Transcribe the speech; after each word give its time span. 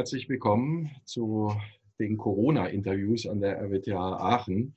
Herzlich 0.00 0.30
willkommen 0.30 0.90
zu 1.04 1.54
den 1.98 2.16
Corona-Interviews 2.16 3.26
an 3.26 3.42
der 3.42 3.58
RWTH 3.58 3.92
Aachen. 3.92 4.74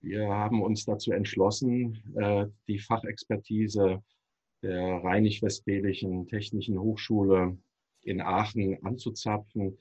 Wir 0.00 0.26
haben 0.26 0.62
uns 0.62 0.86
dazu 0.86 1.12
entschlossen, 1.12 2.02
äh, 2.16 2.46
die 2.66 2.78
Fachexpertise 2.78 4.02
der 4.62 5.04
Rheinisch-Westfälischen 5.04 6.28
Technischen 6.28 6.80
Hochschule 6.80 7.58
in 8.00 8.22
Aachen 8.22 8.82
anzuzapfen, 8.86 9.76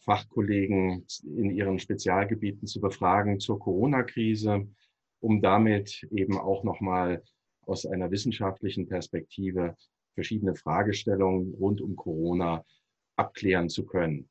Fachkollegen 0.00 1.06
in 1.24 1.50
ihren 1.50 1.78
Spezialgebieten 1.78 2.66
zu 2.68 2.82
befragen 2.82 3.40
zur 3.40 3.58
Corona-Krise, 3.58 4.68
um 5.20 5.40
damit 5.40 6.06
eben 6.10 6.36
auch 6.36 6.62
nochmal 6.62 7.22
aus 7.62 7.86
einer 7.86 8.10
wissenschaftlichen 8.10 8.86
Perspektive 8.86 9.76
verschiedene 10.12 10.56
Fragestellungen 10.56 11.54
rund 11.54 11.80
um 11.80 11.96
Corona 11.96 12.66
abklären 13.18 13.68
zu 13.68 13.84
können. 13.84 14.28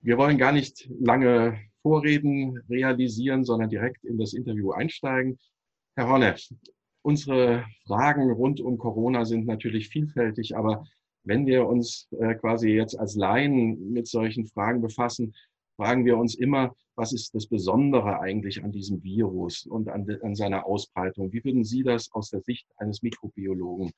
Wir 0.00 0.18
wollen 0.18 0.38
gar 0.38 0.52
nicht 0.52 0.88
lange 1.00 1.58
Vorreden 1.82 2.58
realisieren, 2.68 3.44
sondern 3.44 3.70
direkt 3.70 4.04
in 4.04 4.18
das 4.18 4.32
Interview 4.32 4.72
einsteigen. 4.72 5.38
Herr 5.96 6.08
Hornet, 6.08 6.52
unsere 7.02 7.64
Fragen 7.86 8.30
rund 8.30 8.60
um 8.60 8.78
Corona 8.78 9.24
sind 9.24 9.46
natürlich 9.46 9.88
vielfältig, 9.88 10.56
aber 10.56 10.84
wenn 11.24 11.46
wir 11.46 11.66
uns 11.66 12.08
äh, 12.18 12.34
quasi 12.34 12.70
jetzt 12.70 12.98
als 12.98 13.14
Laien 13.14 13.92
mit 13.92 14.08
solchen 14.08 14.46
Fragen 14.46 14.80
befassen, 14.80 15.34
fragen 15.76 16.04
wir 16.04 16.16
uns 16.16 16.34
immer, 16.34 16.74
was 16.96 17.12
ist 17.12 17.34
das 17.34 17.46
Besondere 17.46 18.20
eigentlich 18.20 18.62
an 18.62 18.72
diesem 18.72 19.02
Virus 19.02 19.66
und 19.66 19.88
an, 19.88 20.06
an 20.22 20.34
seiner 20.34 20.66
Ausbreitung? 20.66 21.32
Wie 21.32 21.44
würden 21.44 21.64
Sie 21.64 21.82
das 21.82 22.10
aus 22.12 22.30
der 22.30 22.40
Sicht 22.42 22.66
eines 22.76 23.02
Mikrobiologen 23.02 23.92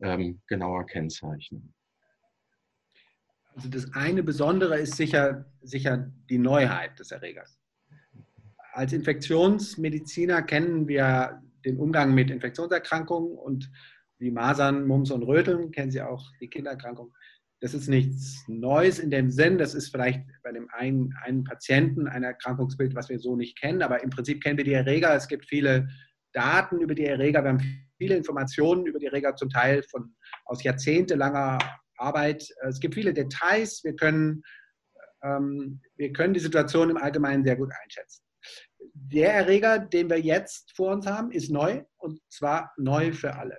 ähm, 0.00 0.40
genauer 0.46 0.86
kennzeichnen? 0.86 1.72
Also 3.56 3.70
das 3.70 3.92
eine 3.94 4.22
Besondere 4.22 4.78
ist 4.78 4.96
sicher, 4.96 5.46
sicher 5.62 6.12
die 6.28 6.36
Neuheit 6.36 6.98
des 6.98 7.10
Erregers. 7.10 7.58
Als 8.74 8.92
Infektionsmediziner 8.92 10.42
kennen 10.42 10.86
wir 10.86 11.42
den 11.64 11.78
Umgang 11.78 12.14
mit 12.14 12.30
Infektionserkrankungen 12.30 13.32
und 13.32 13.70
wie 14.18 14.30
Masern, 14.30 14.86
Mumps 14.86 15.10
und 15.10 15.22
Röteln, 15.22 15.70
kennen 15.72 15.90
Sie 15.90 16.02
auch 16.02 16.22
die 16.40 16.48
Kindererkrankung. 16.48 17.14
Das 17.60 17.72
ist 17.72 17.88
nichts 17.88 18.44
Neues 18.46 18.98
in 18.98 19.10
dem 19.10 19.30
Sinn. 19.30 19.56
Das 19.56 19.74
ist 19.74 19.88
vielleicht 19.88 20.22
bei 20.42 20.52
dem 20.52 20.68
einen, 20.72 21.14
einen 21.24 21.42
Patienten 21.44 22.06
ein 22.06 22.22
Erkrankungsbild, 22.22 22.94
was 22.94 23.08
wir 23.08 23.18
so 23.18 23.36
nicht 23.36 23.58
kennen. 23.58 23.82
Aber 23.82 24.02
im 24.02 24.10
Prinzip 24.10 24.42
kennen 24.42 24.58
wir 24.58 24.64
die 24.64 24.74
Erreger. 24.74 25.14
Es 25.14 25.28
gibt 25.28 25.46
viele 25.46 25.88
Daten 26.32 26.80
über 26.82 26.94
die 26.94 27.06
Erreger. 27.06 27.42
Wir 27.42 27.48
haben 27.48 27.86
viele 27.96 28.16
Informationen 28.16 28.84
über 28.84 28.98
die 28.98 29.06
Erreger, 29.06 29.34
zum 29.36 29.48
Teil 29.48 29.82
von, 29.82 30.14
aus 30.44 30.62
jahrzehntelanger 30.62 31.58
Arbeit. 31.98 32.48
Es 32.68 32.80
gibt 32.80 32.94
viele 32.94 33.12
Details. 33.12 33.82
Wir 33.84 33.94
können, 33.96 34.42
ähm, 35.22 35.80
wir 35.96 36.12
können 36.12 36.34
die 36.34 36.40
Situation 36.40 36.90
im 36.90 36.96
Allgemeinen 36.96 37.44
sehr 37.44 37.56
gut 37.56 37.70
einschätzen. 37.82 38.22
Der 38.94 39.34
Erreger, 39.34 39.78
den 39.78 40.08
wir 40.10 40.20
jetzt 40.20 40.74
vor 40.76 40.92
uns 40.92 41.06
haben, 41.06 41.30
ist 41.30 41.50
neu 41.50 41.82
und 41.98 42.20
zwar 42.30 42.72
neu 42.76 43.12
für 43.12 43.34
alle. 43.34 43.58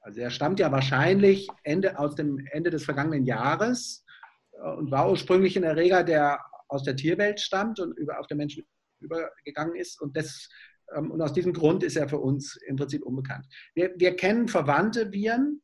Also 0.00 0.20
er 0.20 0.30
stammt 0.30 0.60
ja 0.60 0.70
wahrscheinlich 0.70 1.48
Ende, 1.64 1.98
aus 1.98 2.14
dem 2.14 2.38
Ende 2.52 2.70
des 2.70 2.84
vergangenen 2.84 3.26
Jahres 3.26 4.04
äh, 4.52 4.70
und 4.70 4.90
war 4.90 5.10
ursprünglich 5.10 5.56
ein 5.56 5.64
Erreger, 5.64 6.04
der 6.04 6.40
aus 6.68 6.82
der 6.82 6.96
Tierwelt 6.96 7.40
stammt 7.40 7.80
und 7.80 7.96
über, 7.98 8.20
auf 8.20 8.26
den 8.26 8.38
Menschen 8.38 8.64
übergegangen 9.00 9.74
ist. 9.76 10.00
Und, 10.00 10.16
das, 10.16 10.48
ähm, 10.94 11.10
und 11.10 11.20
aus 11.20 11.32
diesem 11.32 11.52
Grund 11.52 11.82
ist 11.82 11.96
er 11.96 12.08
für 12.08 12.18
uns 12.18 12.56
im 12.66 12.76
Prinzip 12.76 13.02
unbekannt. 13.02 13.46
Wir, 13.74 13.94
wir 13.96 14.16
kennen 14.16 14.48
verwandte 14.48 15.10
Viren, 15.12 15.60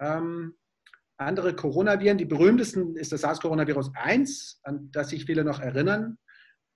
ähm, 0.00 0.54
andere 1.24 1.54
Coronaviren. 1.54 2.18
Die 2.18 2.24
berühmtesten 2.24 2.96
ist 2.96 3.12
das 3.12 3.22
SARS-Coronavirus 3.22 3.92
1, 3.94 4.60
an 4.64 4.90
das 4.92 5.10
sich 5.10 5.24
viele 5.24 5.44
noch 5.44 5.60
erinnern. 5.60 6.18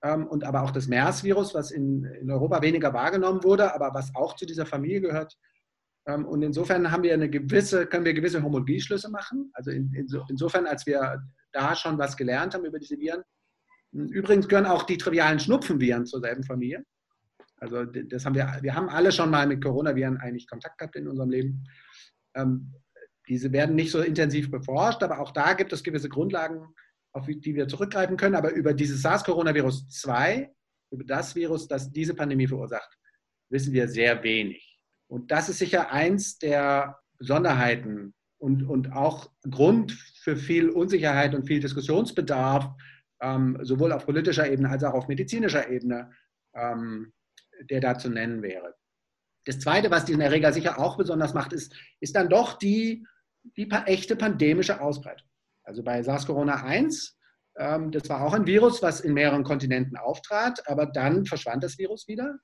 Ähm, 0.03 0.27
und 0.27 0.43
aber 0.43 0.61
auch 0.61 0.71
das 0.71 0.87
MERS-Virus, 0.87 1.53
was 1.53 1.71
in, 1.71 2.07
Europa 2.29 2.61
weniger 2.61 2.93
wahrgenommen 2.93 3.43
wurde, 3.43 3.73
aber 3.73 3.93
was 3.93 4.13
auch 4.15 4.35
zu 4.35 4.45
dieser 4.45 4.65
Familie 4.65 5.01
gehört. 5.01 5.37
Ähm, 6.07 6.25
und 6.25 6.41
insofern 6.43 6.91
haben 6.91 7.03
wir 7.03 7.13
eine 7.13 7.29
gewisse, 7.29 7.87
können 7.87 8.05
wir 8.05 8.13
gewisse 8.13 8.43
Homologieschlüsse 8.43 9.09
machen. 9.09 9.49
Also 9.53 9.71
in, 9.71 9.91
insofern, 10.29 10.67
als 10.67 10.85
wir 10.85 11.21
da 11.51 11.75
schon 11.75 11.97
was 11.97 12.15
gelernt 12.15 12.53
haben 12.53 12.65
über 12.65 12.79
diese 12.79 12.97
Viren. 12.97 13.23
Übrigens 13.91 14.47
gehören 14.47 14.65
auch 14.65 14.83
die 14.83 14.97
trivialen 14.97 15.39
Schnupfenviren 15.39 16.05
zur 16.05 16.19
selben 16.19 16.43
Familie. 16.43 16.83
Also 17.59 17.85
das 17.85 18.25
haben 18.25 18.35
wir, 18.35 18.59
wir 18.61 18.75
haben 18.75 18.89
alle 18.89 19.11
schon 19.11 19.31
mal 19.31 19.47
mit 19.47 19.63
Coronaviren 19.63 20.17
eigentlich 20.17 20.47
Kontakt 20.47 20.77
gehabt 20.77 20.95
in 20.95 21.07
unserem 21.07 21.29
Leben. 21.31 21.63
Ähm, 22.35 22.73
diese 23.27 23.51
werden 23.51 23.75
nicht 23.75 23.91
so 23.91 24.01
intensiv 24.01 24.49
beforscht, 24.49 25.03
aber 25.03 25.19
auch 25.19 25.31
da 25.31 25.53
gibt 25.53 25.73
es 25.73 25.83
gewisse 25.83 26.09
Grundlagen, 26.09 26.67
auf 27.13 27.27
die 27.27 27.55
wir 27.55 27.67
zurückgreifen 27.67 28.17
können. 28.17 28.35
Aber 28.35 28.51
über 28.51 28.73
dieses 28.73 29.01
SARS-Coronavirus 29.01 29.89
2, 29.89 30.51
über 30.91 31.03
das 31.03 31.35
Virus, 31.35 31.67
das 31.67 31.91
diese 31.91 32.13
Pandemie 32.13 32.47
verursacht, 32.47 32.97
wissen 33.49 33.73
wir 33.73 33.87
sehr 33.87 34.23
wenig. 34.23 34.79
Und 35.07 35.31
das 35.31 35.49
ist 35.49 35.59
sicher 35.59 35.91
eins 35.91 36.37
der 36.37 36.99
Besonderheiten 37.17 38.13
und, 38.37 38.63
und 38.63 38.93
auch 38.93 39.29
Grund 39.49 39.91
für 39.91 40.35
viel 40.35 40.69
Unsicherheit 40.69 41.33
und 41.33 41.47
viel 41.47 41.59
Diskussionsbedarf, 41.59 42.69
ähm, 43.21 43.57
sowohl 43.61 43.91
auf 43.91 44.05
politischer 44.05 44.49
Ebene 44.49 44.69
als 44.69 44.83
auch 44.83 44.93
auf 44.93 45.07
medizinischer 45.07 45.69
Ebene, 45.69 46.11
ähm, 46.53 47.13
der 47.69 47.81
da 47.81 47.97
zu 47.97 48.09
nennen 48.09 48.41
wäre. 48.41 48.75
Das 49.45 49.59
Zweite, 49.59 49.89
was 49.89 50.05
diesen 50.05 50.21
Erreger 50.21 50.51
sicher 50.51 50.77
auch 50.77 50.97
besonders 50.97 51.33
macht, 51.33 51.53
ist, 51.53 51.73
ist 51.99 52.15
dann 52.15 52.29
doch 52.29 52.57
die 52.57 53.05
die 53.55 53.69
echte 53.69 54.15
pandemische 54.15 54.81
Ausbreitung. 54.81 55.27
Also 55.63 55.83
bei 55.83 56.01
SARS-CoV-1, 56.01 57.13
ähm, 57.57 57.91
das 57.91 58.09
war 58.09 58.21
auch 58.21 58.33
ein 58.33 58.45
Virus, 58.45 58.81
was 58.81 59.01
in 59.01 59.13
mehreren 59.13 59.43
Kontinenten 59.43 59.97
auftrat, 59.97 60.67
aber 60.67 60.85
dann 60.85 61.25
verschwand 61.25 61.63
das 61.63 61.77
Virus 61.77 62.07
wieder. 62.07 62.37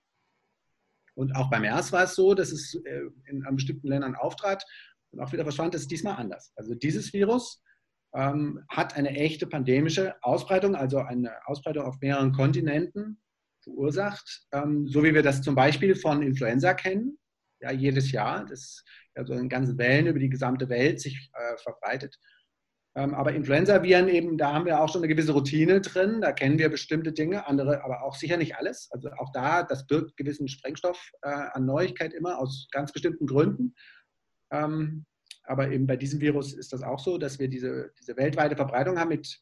Und 1.16 1.36
auch 1.36 1.50
bei 1.50 1.60
MERS 1.60 1.92
war 1.92 2.04
es 2.04 2.16
so, 2.16 2.34
dass 2.34 2.52
es 2.52 2.74
äh, 2.86 3.02
in, 3.26 3.46
an 3.46 3.56
bestimmten 3.56 3.88
Ländern 3.88 4.16
auftrat 4.16 4.64
und 5.12 5.20
auch 5.20 5.32
wieder 5.32 5.44
verschwand. 5.44 5.74
Das 5.74 5.82
ist 5.82 5.92
diesmal 5.92 6.16
anders. 6.16 6.52
Also 6.56 6.74
dieses 6.74 7.14
Virus 7.14 7.62
ähm, 8.16 8.64
hat 8.70 8.96
eine 8.96 9.12
echte 9.12 9.48
pandemische 9.48 10.16
Ausbreitung, 10.24 10.76
also 10.76 11.00
eine 11.00 11.32
Ausbreitung 11.46 11.86
auf 11.86 12.00
mehreren 12.02 12.32
Kontinenten 12.32 13.22
verursacht, 13.62 14.48
ähm, 14.52 14.88
so 14.88 15.04
wie 15.04 15.14
wir 15.14 15.24
das 15.24 15.42
zum 15.42 15.56
Beispiel 15.56 15.96
von 15.96 16.22
Influenza 16.22 16.74
kennen 16.74 17.18
ja, 17.64 17.72
jedes 17.72 18.12
Jahr, 18.12 18.46
das 18.46 18.84
also 19.16 19.34
in 19.34 19.50
ganzen 19.50 19.78
Wellen 19.78 20.08
über 20.08 20.20
die 20.20 20.30
gesamte 20.30 20.70
Welt 20.70 21.00
sich 21.00 21.32
äh, 21.34 21.58
verbreitet. 21.58 22.18
Ähm, 22.96 23.14
aber 23.16 23.34
Influenza-Viren 23.34 24.08
eben, 24.08 24.38
da 24.38 24.54
haben 24.54 24.66
wir 24.66 24.80
auch 24.80 24.90
schon 24.90 25.02
eine 25.02 25.08
gewisse 25.08 25.32
Routine 25.32 25.82
drin, 25.82 26.22
da 26.22 26.32
kennen 26.32 26.60
wir 26.60 26.70
bestimmte 26.70 27.12
Dinge, 27.12 27.48
andere 27.48 27.84
aber 27.84 28.04
auch 28.04 28.16
sicher 28.16 28.38
nicht 28.38 28.56
alles. 28.58 28.90
Also 28.92 29.10
auch 29.14 29.32
da, 29.32 29.64
das 29.64 29.88
birgt 29.88 30.18
gewissen 30.18 30.48
Sprengstoff 30.48 31.00
äh, 31.22 31.30
an 31.30 31.66
Neuigkeit 31.66 32.14
immer 32.14 32.38
aus 32.38 32.68
ganz 32.72 32.92
bestimmten 32.92 33.26
Gründen. 33.26 33.74
Ähm, 34.52 35.06
aber 35.46 35.72
eben 35.72 35.88
bei 35.88 35.98
diesem 35.98 36.22
Virus 36.22 36.54
ist 36.54 36.74
das 36.74 36.84
auch 36.84 37.00
so, 37.00 37.18
dass 37.18 37.40
wir 37.40 37.48
diese, 37.48 37.92
diese 38.00 38.16
weltweite 38.18 38.56
Verbreitung 38.56 39.00
haben 39.00 39.10
mit, 39.10 39.40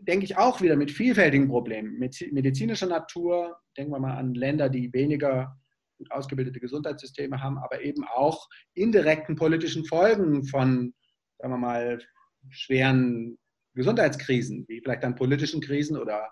denke 0.00 0.24
ich, 0.24 0.36
auch 0.36 0.60
wieder 0.60 0.76
mit 0.76 0.90
vielfältigen 0.90 1.48
Problemen, 1.48 1.98
mit 1.98 2.20
medizinischer 2.32 2.86
Natur. 2.86 3.56
Denken 3.76 3.92
wir 3.92 4.00
mal 4.00 4.16
an 4.16 4.34
Länder, 4.34 4.68
die 4.68 4.92
weniger 4.92 5.56
gut 6.00 6.10
ausgebildete 6.10 6.60
Gesundheitssysteme 6.60 7.40
haben, 7.42 7.58
aber 7.58 7.82
eben 7.82 8.04
auch 8.04 8.48
indirekten 8.74 9.36
politischen 9.36 9.84
Folgen 9.84 10.44
von, 10.44 10.94
sagen 11.38 11.52
wir 11.52 11.58
mal, 11.58 12.00
schweren 12.48 13.38
Gesundheitskrisen, 13.74 14.64
wie 14.66 14.80
vielleicht 14.80 15.04
dann 15.04 15.14
politischen 15.14 15.60
Krisen 15.60 15.98
oder, 15.98 16.30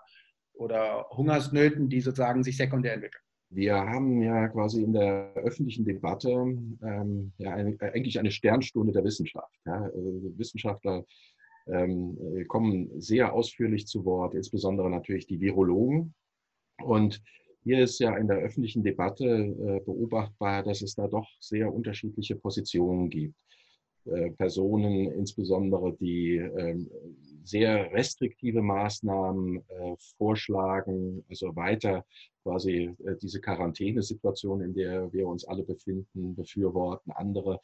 oder 0.53 1.07
Hungersnöten, 1.11 1.87
die 1.87 2.01
sozusagen 2.01 2.43
sich 2.43 2.57
sekundär 2.57 2.93
entwickeln. 2.95 3.21
Wir 3.51 3.75
haben 3.75 4.21
ja 4.21 4.47
quasi 4.47 4.83
in 4.83 4.93
der 4.93 5.33
öffentlichen 5.35 5.85
Debatte 5.85 6.29
ähm, 6.29 7.31
ja 7.37 7.53
eine, 7.53 7.77
eigentlich 7.81 8.19
eine 8.19 8.31
Sternstunde 8.31 8.91
der 8.91 9.03
Wissenschaft. 9.03 9.55
Ja. 9.65 9.83
Also 9.83 10.33
Wissenschaftler 10.37 11.05
ähm, 11.67 12.17
kommen 12.47 12.99
sehr 12.99 13.33
ausführlich 13.33 13.87
zu 13.87 14.05
Wort, 14.05 14.33
insbesondere 14.33 14.89
natürlich 14.89 15.27
die 15.27 15.39
Virologen. 15.39 16.13
Und 16.83 17.21
hier 17.63 17.83
ist 17.83 17.99
ja 17.99 18.15
in 18.17 18.27
der 18.27 18.37
öffentlichen 18.37 18.83
Debatte 18.83 19.25
äh, 19.25 19.79
beobachtbar, 19.85 20.63
dass 20.63 20.81
es 20.81 20.95
da 20.95 21.07
doch 21.07 21.27
sehr 21.39 21.73
unterschiedliche 21.73 22.35
Positionen 22.35 23.09
gibt. 23.09 23.35
Äh, 24.05 24.31
Personen 24.31 25.11
insbesondere, 25.11 25.93
die 25.97 26.37
ähm, 26.37 26.89
sehr 27.43 27.91
restriktive 27.91 28.61
Maßnahmen 28.61 29.57
äh, 29.57 29.95
vorschlagen, 30.17 31.23
also 31.29 31.55
weiter 31.55 32.05
quasi 32.43 32.95
diese 33.21 33.41
Quarantänesituation, 33.41 34.61
in 34.61 34.73
der 34.73 35.11
wir 35.11 35.27
uns 35.27 35.45
alle 35.45 35.63
befinden, 35.63 36.35
befürworten. 36.35 37.11
Andere, 37.11 37.59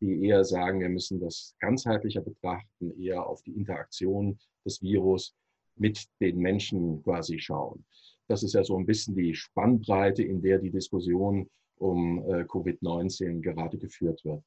die 0.00 0.24
eher 0.24 0.44
sagen, 0.44 0.80
wir 0.80 0.88
müssen 0.88 1.20
das 1.20 1.54
ganzheitlicher 1.58 2.22
betrachten, 2.22 2.98
eher 2.98 3.26
auf 3.26 3.42
die 3.42 3.52
Interaktion 3.52 4.38
des 4.64 4.80
Virus 4.80 5.34
mit 5.76 6.06
den 6.20 6.38
Menschen 6.38 7.02
quasi 7.02 7.38
schauen. 7.38 7.84
Das 8.30 8.44
ist 8.44 8.54
ja 8.54 8.62
so 8.62 8.78
ein 8.78 8.86
bisschen 8.86 9.16
die 9.16 9.34
Spannbreite, 9.34 10.22
in 10.22 10.40
der 10.40 10.60
die 10.60 10.70
Diskussion 10.70 11.50
um 11.78 12.18
äh, 12.18 12.44
Covid-19 12.44 13.40
gerade 13.40 13.76
geführt 13.76 14.24
wird. 14.24 14.44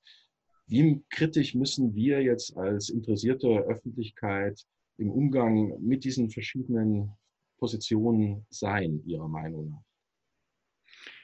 Wie 0.67 1.03
kritisch 1.09 1.53
müssen 1.53 1.93
wir 1.93 2.21
jetzt 2.21 2.55
als 2.55 2.87
interessierte 2.87 3.47
Öffentlichkeit 3.47 4.63
im 4.97 5.11
Umgang 5.11 5.77
mit 5.81 6.05
diesen 6.05 6.29
verschiedenen 6.29 7.11
Positionen 7.57 8.45
sein, 8.49 9.03
Ihrer 9.05 9.27
Meinung 9.27 9.71
nach? 9.71 9.83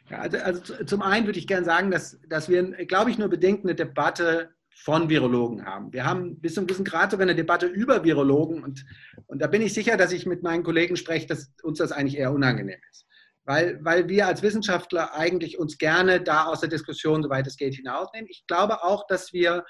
Ja, 0.09 0.17
also, 0.19 0.37
also, 0.39 0.83
zum 0.83 1.01
einen 1.01 1.27
würde 1.27 1.39
ich 1.39 1.47
gerne 1.47 1.65
sagen, 1.65 1.91
dass, 1.91 2.19
dass 2.27 2.49
wir, 2.49 2.63
glaube 2.87 3.09
ich, 3.09 3.17
nur 3.17 3.29
bedingt 3.29 3.63
eine 3.63 3.75
Debatte 3.75 4.49
von 4.83 5.09
Virologen 5.09 5.65
haben. 5.65 5.91
Wir 5.91 6.05
haben 6.05 6.39
bis 6.39 6.53
zu 6.53 6.61
einem 6.61 6.67
gewissen 6.67 6.85
Grad 6.85 7.11
sogar 7.11 7.25
eine 7.25 7.35
Debatte 7.35 7.65
über 7.65 8.03
Virologen 8.03 8.63
und, 8.63 8.85
und 9.27 9.41
da 9.41 9.47
bin 9.47 9.61
ich 9.61 9.73
sicher, 9.73 9.97
dass 9.97 10.11
ich 10.11 10.25
mit 10.25 10.41
meinen 10.41 10.63
Kollegen 10.63 10.95
spreche, 10.95 11.27
dass 11.27 11.53
uns 11.63 11.79
das 11.79 11.91
eigentlich 11.91 12.17
eher 12.17 12.31
unangenehm 12.31 12.79
ist. 12.89 13.05
Weil, 13.43 13.79
weil 13.83 14.07
wir 14.07 14.27
als 14.27 14.41
Wissenschaftler 14.41 15.13
eigentlich 15.15 15.59
uns 15.59 15.77
gerne 15.77 16.21
da 16.21 16.45
aus 16.45 16.61
der 16.61 16.69
Diskussion, 16.69 17.23
soweit 17.23 17.47
es 17.47 17.57
geht, 17.57 17.75
hinausnehmen. 17.75 18.29
Ich 18.29 18.45
glaube 18.47 18.83
auch, 18.83 19.05
dass 19.07 19.33
wir 19.33 19.65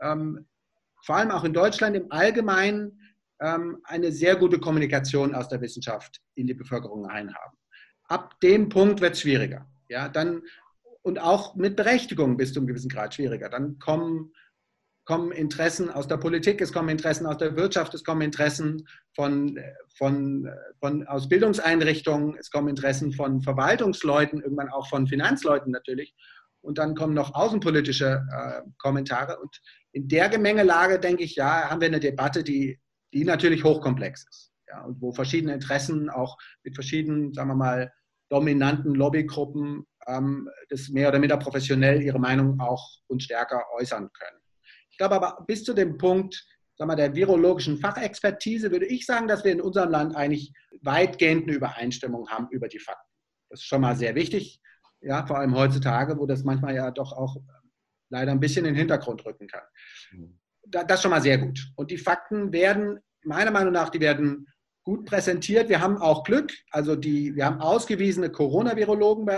ähm, 0.00 0.46
vor 1.04 1.16
allem 1.16 1.30
auch 1.30 1.44
in 1.44 1.52
Deutschland 1.52 1.96
im 1.96 2.10
Allgemeinen 2.10 3.00
ähm, 3.40 3.78
eine 3.84 4.12
sehr 4.12 4.36
gute 4.36 4.58
Kommunikation 4.58 5.34
aus 5.34 5.48
der 5.48 5.60
Wissenschaft 5.60 6.20
in 6.34 6.46
die 6.46 6.54
Bevölkerung 6.54 7.06
einhaben. 7.06 7.58
Ab 8.04 8.40
dem 8.40 8.68
Punkt 8.68 9.00
wird 9.00 9.14
es 9.14 9.20
schwieriger. 9.20 9.68
Ja, 9.88 10.08
dann, 10.08 10.42
und 11.02 11.18
auch 11.18 11.54
mit 11.54 11.76
Berechtigung 11.76 12.36
bis 12.36 12.52
zu 12.52 12.60
einem 12.60 12.68
gewissen 12.68 12.88
Grad 12.88 13.14
schwieriger. 13.14 13.50
Dann 13.50 13.78
kommen, 13.78 14.32
kommen 15.04 15.32
Interessen 15.32 15.90
aus 15.90 16.08
der 16.08 16.16
Politik, 16.16 16.60
es 16.60 16.72
kommen 16.72 16.88
Interessen 16.88 17.26
aus 17.26 17.38
der 17.38 17.56
Wirtschaft, 17.56 17.94
es 17.94 18.04
kommen 18.04 18.22
Interessen 18.22 18.86
von, 19.14 19.58
von, 19.96 20.48
von, 20.80 21.06
aus 21.06 21.28
Bildungseinrichtungen, 21.28 22.36
es 22.38 22.50
kommen 22.50 22.68
Interessen 22.68 23.12
von 23.12 23.42
Verwaltungsleuten, 23.42 24.40
irgendwann 24.40 24.70
auch 24.70 24.88
von 24.88 25.06
Finanzleuten 25.06 25.72
natürlich. 25.72 26.14
Und 26.62 26.78
dann 26.78 26.94
kommen 26.94 27.12
noch 27.12 27.34
außenpolitische 27.34 28.26
äh, 28.32 28.62
Kommentare. 28.78 29.38
Und 29.38 29.60
in 29.92 30.08
der 30.08 30.30
Gemengelage, 30.30 30.98
denke 30.98 31.22
ich, 31.22 31.36
ja, 31.36 31.68
haben 31.68 31.80
wir 31.80 31.88
eine 31.88 32.00
Debatte, 32.00 32.42
die, 32.42 32.80
die 33.12 33.24
natürlich 33.24 33.64
hochkomplex 33.64 34.26
ist. 34.28 34.52
Ja, 34.68 34.82
und 34.82 35.00
wo 35.02 35.12
verschiedene 35.12 35.52
Interessen 35.52 36.08
auch 36.08 36.38
mit 36.62 36.74
verschiedenen, 36.74 37.34
sagen 37.34 37.50
wir 37.50 37.54
mal, 37.54 37.92
dominanten 38.30 38.94
Lobbygruppen 38.94 39.84
ähm, 40.06 40.48
das 40.70 40.88
mehr 40.88 41.08
oder 41.08 41.18
minder 41.18 41.36
professionell 41.36 42.02
ihre 42.02 42.18
Meinung 42.18 42.58
auch 42.60 42.98
und 43.06 43.22
stärker 43.22 43.62
äußern 43.78 44.08
können. 44.12 44.43
Ich 44.94 44.98
glaube 44.98 45.16
aber 45.16 45.44
bis 45.48 45.64
zu 45.64 45.74
dem 45.74 45.98
Punkt 45.98 46.46
sagen 46.76 46.88
wir, 46.88 46.94
der 46.94 47.16
virologischen 47.16 47.78
Fachexpertise 47.78 48.70
würde 48.70 48.86
ich 48.86 49.06
sagen, 49.06 49.26
dass 49.26 49.42
wir 49.42 49.50
in 49.50 49.60
unserem 49.60 49.90
Land 49.90 50.14
eigentlich 50.14 50.52
weitgehend 50.82 51.48
eine 51.48 51.56
Übereinstimmung 51.56 52.28
haben 52.28 52.46
über 52.52 52.68
die 52.68 52.78
Fakten. 52.78 53.10
Das 53.50 53.58
ist 53.58 53.66
schon 53.66 53.80
mal 53.80 53.96
sehr 53.96 54.14
wichtig, 54.14 54.60
ja, 55.00 55.26
vor 55.26 55.38
allem 55.38 55.56
heutzutage, 55.56 56.16
wo 56.16 56.26
das 56.26 56.44
manchmal 56.44 56.76
ja 56.76 56.92
doch 56.92 57.12
auch 57.12 57.36
leider 58.08 58.30
ein 58.30 58.38
bisschen 58.38 58.66
in 58.66 58.74
den 58.74 58.78
Hintergrund 58.78 59.26
rücken 59.26 59.48
kann. 59.48 59.64
Mhm. 60.12 60.38
Das 60.62 60.84
ist 60.94 61.02
schon 61.02 61.10
mal 61.10 61.22
sehr 61.22 61.38
gut. 61.38 61.72
Und 61.74 61.90
die 61.90 61.98
Fakten 61.98 62.52
werden, 62.52 63.00
meiner 63.24 63.50
Meinung 63.50 63.72
nach, 63.72 63.90
die 63.90 64.00
werden 64.00 64.46
gut 64.84 65.06
präsentiert. 65.06 65.68
Wir 65.68 65.80
haben 65.80 65.98
auch 65.98 66.22
Glück. 66.22 66.52
Also 66.70 66.94
die, 66.94 67.34
wir 67.34 67.46
haben 67.46 67.60
ausgewiesene 67.60 68.30
Corona-Virologen 68.30 69.28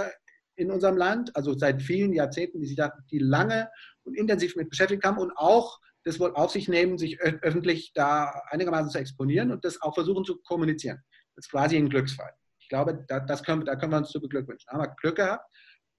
in 0.57 0.71
unserem 0.71 0.99
Land, 0.99 1.35
also 1.35 1.57
seit 1.57 1.81
vielen 1.81 2.13
Jahrzehnten, 2.13 2.61
die 2.61 2.67
sich 2.67 2.77
da 2.77 2.93
die 3.11 3.21
lange 3.21 3.71
und 4.07 4.17
intensiv 4.17 4.57
mit 4.57 4.71
beschäftigt 4.71 5.05
haben 5.05 5.19
und 5.19 5.33
auch 5.37 5.79
das 6.05 6.21
wohl 6.21 6.33
auf 6.35 6.53
sich 6.53 6.69
nehmen, 6.69 6.99
sich 6.99 7.21
öffentlich 7.21 7.93
da 7.95 8.43
einigermaßen 8.51 8.91
zu 8.91 8.99
exponieren 8.99 9.51
und 9.51 9.65
das 9.65 9.83
auch 9.83 9.95
versuchen 9.95 10.25
zu 10.25 10.41
kommunizieren. 10.43 11.03
Das 11.35 11.47
ist 11.47 11.51
quasi 11.51 11.77
ein 11.77 11.89
Glücksfall. 11.89 12.33
Ich 12.61 12.69
glaube, 12.69 13.05
da, 13.09 13.21
das 13.21 13.43
können, 13.43 13.65
da 13.65 13.77
können 13.77 13.93
wir 13.93 13.99
uns 13.99 14.11
zu 14.11 14.21
beglückwünschen. 14.21 14.67
Da 14.69 14.75
haben 14.75 14.85
wir 14.85 14.95
Glück 14.97 15.17
gehabt. 15.17 15.45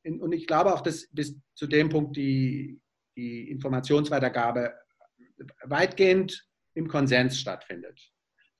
Und 0.03 0.31
ich 0.31 0.47
glaube 0.47 0.73
auch, 0.73 0.81
dass 0.81 1.07
bis 1.11 1.37
zu 1.55 1.67
dem 1.67 1.89
Punkt 1.89 2.15
die, 2.15 2.79
die 3.17 3.49
Informationsweitergabe 3.51 4.73
weitgehend 5.65 6.47
im 6.73 6.87
Konsens 6.87 7.39
stattfindet 7.39 7.99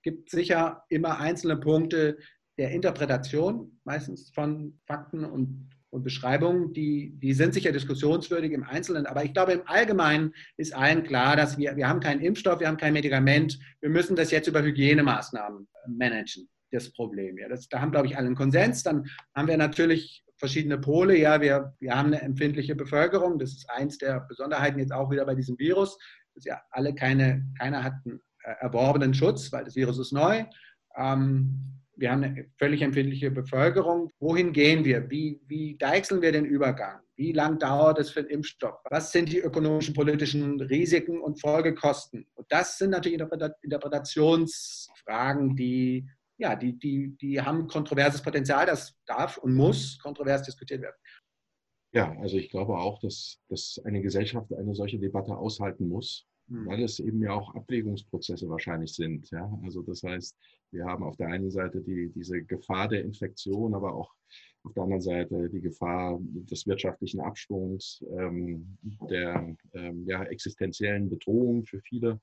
gibt 0.08 0.30
sicher 0.30 0.86
immer 0.88 1.20
einzelne 1.20 1.58
Punkte 1.58 2.18
der 2.58 2.72
Interpretation, 2.72 3.78
meistens 3.84 4.32
von 4.34 4.80
Fakten 4.86 5.26
und, 5.26 5.70
und 5.98 6.04
Beschreibungen, 6.04 6.74
die, 6.74 7.14
die 7.20 7.34
sind 7.34 7.54
sicher 7.54 7.72
diskussionswürdig 7.72 8.52
im 8.52 8.64
Einzelnen. 8.64 9.06
Aber 9.06 9.26
ich 9.26 9.34
glaube, 9.34 9.54
im 9.54 9.62
Allgemeinen 9.66 10.34
ist 10.56 10.74
allen 10.74 11.04
klar, 11.04 11.36
dass 11.36 11.58
wir, 11.58 11.76
wir 11.76 11.90
haben 11.90 12.00
keinen 12.00 12.22
Impfstoff, 12.22 12.60
wir 12.60 12.68
haben 12.68 12.78
kein 12.78 12.94
Medikament, 12.94 13.60
wir 13.82 13.90
müssen 13.90 14.16
das 14.16 14.32
jetzt 14.32 14.48
über 14.48 14.62
Hygienemaßnahmen 14.62 15.68
managen, 15.88 16.48
das 16.72 16.92
Problem. 16.94 17.38
Ja, 17.38 17.50
das, 17.50 17.68
da 17.68 17.82
haben, 17.82 17.92
glaube 17.92 18.08
ich, 18.08 18.18
alle 18.18 18.28
einen 18.28 18.36
Konsens. 18.36 18.84
Dann 18.84 19.10
haben 19.36 19.48
wir 19.48 19.58
natürlich 19.58 20.24
verschiedene 20.38 20.78
Pole. 20.78 21.18
Ja, 21.18 21.42
wir, 21.42 21.74
wir 21.80 21.96
haben 21.96 22.08
eine 22.08 22.22
empfindliche 22.22 22.76
Bevölkerung. 22.76 23.40
Das 23.40 23.52
ist 23.52 23.70
eins 23.70 23.98
der 23.98 24.22
Besonderheiten 24.22 24.80
jetzt 24.80 24.94
auch 24.94 25.10
wieder 25.10 25.26
bei 25.26 25.36
diesem 25.36 25.58
Virus, 25.58 25.98
dass 26.36 26.46
ja 26.46 26.62
alle 26.70 26.94
keine, 26.94 27.44
keiner 27.60 27.84
hat 27.84 27.94
einen 28.06 28.22
äh, 28.44 28.54
erworbenen 28.60 29.14
Schutz, 29.14 29.52
weil 29.52 29.66
das 29.66 29.76
Virus 29.76 29.98
ist 29.98 30.12
neu. 30.12 30.46
Ähm, 30.96 31.82
wir 31.98 32.12
haben 32.12 32.24
eine 32.24 32.50
völlig 32.58 32.82
empfindliche 32.82 33.32
Bevölkerung. 33.32 34.12
Wohin 34.20 34.54
gehen 34.54 34.86
wir? 34.86 35.10
Wie, 35.10 35.42
wie 35.48 35.76
deichseln 35.78 36.22
wir 36.22 36.32
den 36.32 36.46
Übergang? 36.46 37.02
Wie 37.16 37.32
lang 37.32 37.58
dauert 37.58 37.98
es 38.00 38.12
für 38.12 38.22
den 38.22 38.30
Impfstoff? 38.30 38.80
Was 38.90 39.12
sind 39.12 39.32
die 39.32 39.40
ökonomischen, 39.40 39.96
politischen 39.96 40.62
Risiken 40.62 41.20
und 41.20 41.42
Folgekosten? 41.42 42.28
Und 42.36 42.46
das 42.50 42.78
sind 42.78 42.92
natürlich 42.92 43.20
Interpretationsfragen, 43.62 45.56
die, 45.56 46.08
ja, 46.38 46.56
die, 46.56 46.78
die, 46.78 47.18
die 47.18 47.42
haben 47.42 47.68
kontroverses 47.68 48.22
Potenzial. 48.22 48.68
Das 48.68 48.96
darf 49.08 49.38
und 49.38 49.56
muss 49.56 49.98
kontrovers 49.98 50.44
diskutiert 50.44 50.84
werden. 50.84 50.96
Ja, 51.94 52.16
also 52.20 52.38
ich 52.38 52.52
glaube 52.52 52.78
auch, 52.78 53.00
dass, 53.00 53.40
dass 53.50 53.82
eine 53.86 54.02
Gesellschaft 54.02 54.54
eine 54.54 54.76
solche 54.76 55.00
Debatte 55.00 55.36
aushalten 55.36 55.88
muss 55.88 56.28
hm. 56.50 56.66
weil 56.66 56.84
es 56.84 57.00
eben 57.00 57.22
ja 57.22 57.32
auch 57.32 57.54
Abwägungsprozesse 57.56 58.48
wahrscheinlich 58.50 58.94
sind. 58.94 59.30
Ja? 59.32 59.52
Also 59.64 59.82
das 59.82 60.04
heißt, 60.04 60.36
wir 60.72 60.86
haben 60.86 61.04
auf 61.04 61.16
der 61.18 61.28
einen 61.28 61.52
Seite 61.52 61.82
die, 61.82 62.10
diese 62.10 62.42
Gefahr 62.42 62.88
der 62.88 63.04
Infektion, 63.04 63.74
aber 63.74 63.94
auch 63.94 64.14
auf 64.64 64.74
der 64.74 64.84
anderen 64.84 65.02
Seite 65.02 65.50
die 65.50 65.62
Gefahr 65.62 66.20
des 66.22 66.68
wirtschaftlichen 66.68 67.22
Abschwungs, 67.22 68.04
ähm, 68.18 68.78
der 69.10 69.56
ähm, 69.74 70.06
ja, 70.06 70.24
existenziellen 70.24 71.10
Bedrohung 71.10 71.66
für 71.66 71.80
viele 71.80 72.20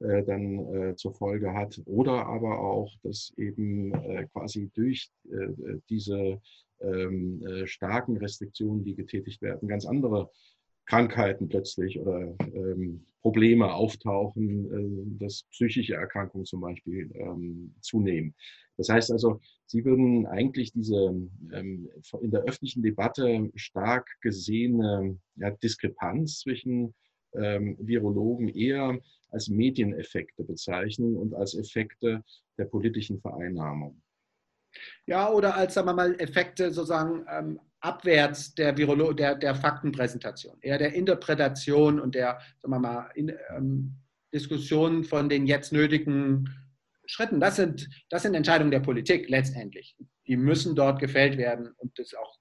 äh, 0.00 0.24
dann 0.24 0.74
äh, 0.74 0.96
zur 0.96 1.14
Folge 1.14 1.52
hat. 1.52 1.80
Oder 1.86 2.26
aber 2.26 2.58
auch, 2.58 2.92
dass 3.02 3.32
eben 3.36 3.94
äh, 3.94 4.26
quasi 4.32 4.70
durch 4.74 5.10
äh, 5.30 5.78
diese 5.88 6.40
ähm, 6.80 7.46
äh, 7.46 7.66
starken 7.66 8.16
Restriktionen, 8.16 8.84
die 8.84 8.94
getätigt 8.94 9.40
werden, 9.42 9.68
ganz 9.68 9.86
andere 9.86 10.30
Krankheiten 10.86 11.48
plötzlich 11.48 11.98
oder 11.98 12.34
ähm, 12.54 13.04
Probleme 13.20 13.74
auftauchen, 13.74 15.16
äh, 15.18 15.18
dass 15.18 15.44
psychische 15.50 15.94
Erkrankungen 15.94 16.46
zum 16.46 16.60
Beispiel 16.60 17.10
ähm, 17.14 17.74
zunehmen. 17.80 18.34
Das 18.76 18.88
heißt 18.88 19.10
also, 19.10 19.40
Sie 19.66 19.84
würden 19.84 20.26
eigentlich 20.26 20.72
diese 20.72 21.06
ähm, 21.52 21.90
in 22.20 22.30
der 22.30 22.42
öffentlichen 22.42 22.82
Debatte 22.82 23.50
stark 23.56 24.08
gesehene 24.20 25.18
ja, 25.36 25.50
Diskrepanz 25.50 26.38
zwischen 26.40 26.94
ähm, 27.34 27.76
Virologen 27.80 28.48
eher 28.48 28.98
als 29.30 29.48
Medieneffekte 29.48 30.44
bezeichnen 30.44 31.16
und 31.16 31.34
als 31.34 31.54
Effekte 31.54 32.22
der 32.58 32.66
politischen 32.66 33.20
Vereinnahmung. 33.20 34.00
Ja, 35.06 35.30
oder 35.32 35.56
als, 35.56 35.74
sagen 35.74 35.88
wir 35.88 35.94
mal, 35.94 36.20
Effekte 36.20 36.70
sozusagen 36.70 37.26
ähm, 37.30 37.60
abwärts 37.86 38.54
der, 38.54 38.76
Virolo 38.76 39.12
der, 39.12 39.36
der 39.36 39.54
Faktenpräsentation, 39.54 40.58
eher 40.60 40.78
der 40.78 40.92
Interpretation 40.94 42.00
und 42.00 42.14
der, 42.14 42.40
sagen 42.58 42.74
wir 42.74 42.80
mal, 42.80 43.10
in, 43.14 43.32
ähm, 43.56 43.96
Diskussion 44.34 45.04
von 45.04 45.28
den 45.28 45.46
jetzt 45.46 45.72
nötigen 45.72 46.48
Schritten. 47.06 47.40
Das 47.40 47.56
sind, 47.56 47.88
das 48.10 48.22
sind 48.22 48.34
Entscheidungen 48.34 48.72
der 48.72 48.80
Politik 48.80 49.28
letztendlich. 49.28 49.96
Die 50.26 50.36
müssen 50.36 50.74
dort 50.74 50.98
gefällt 50.98 51.38
werden 51.38 51.72
und 51.78 51.98
das 51.98 52.12
auch, 52.14 52.38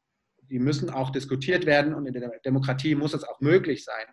die 0.50 0.60
müssen 0.60 0.90
auch 0.90 1.12
diskutiert 1.12 1.66
werden 1.66 1.94
und 1.94 2.08
in 2.08 2.14
der 2.14 2.32
Demokratie 2.44 2.96
muss 2.96 3.12
das 3.12 3.24
auch 3.24 3.40
möglich 3.40 3.86
sein. 3.86 4.06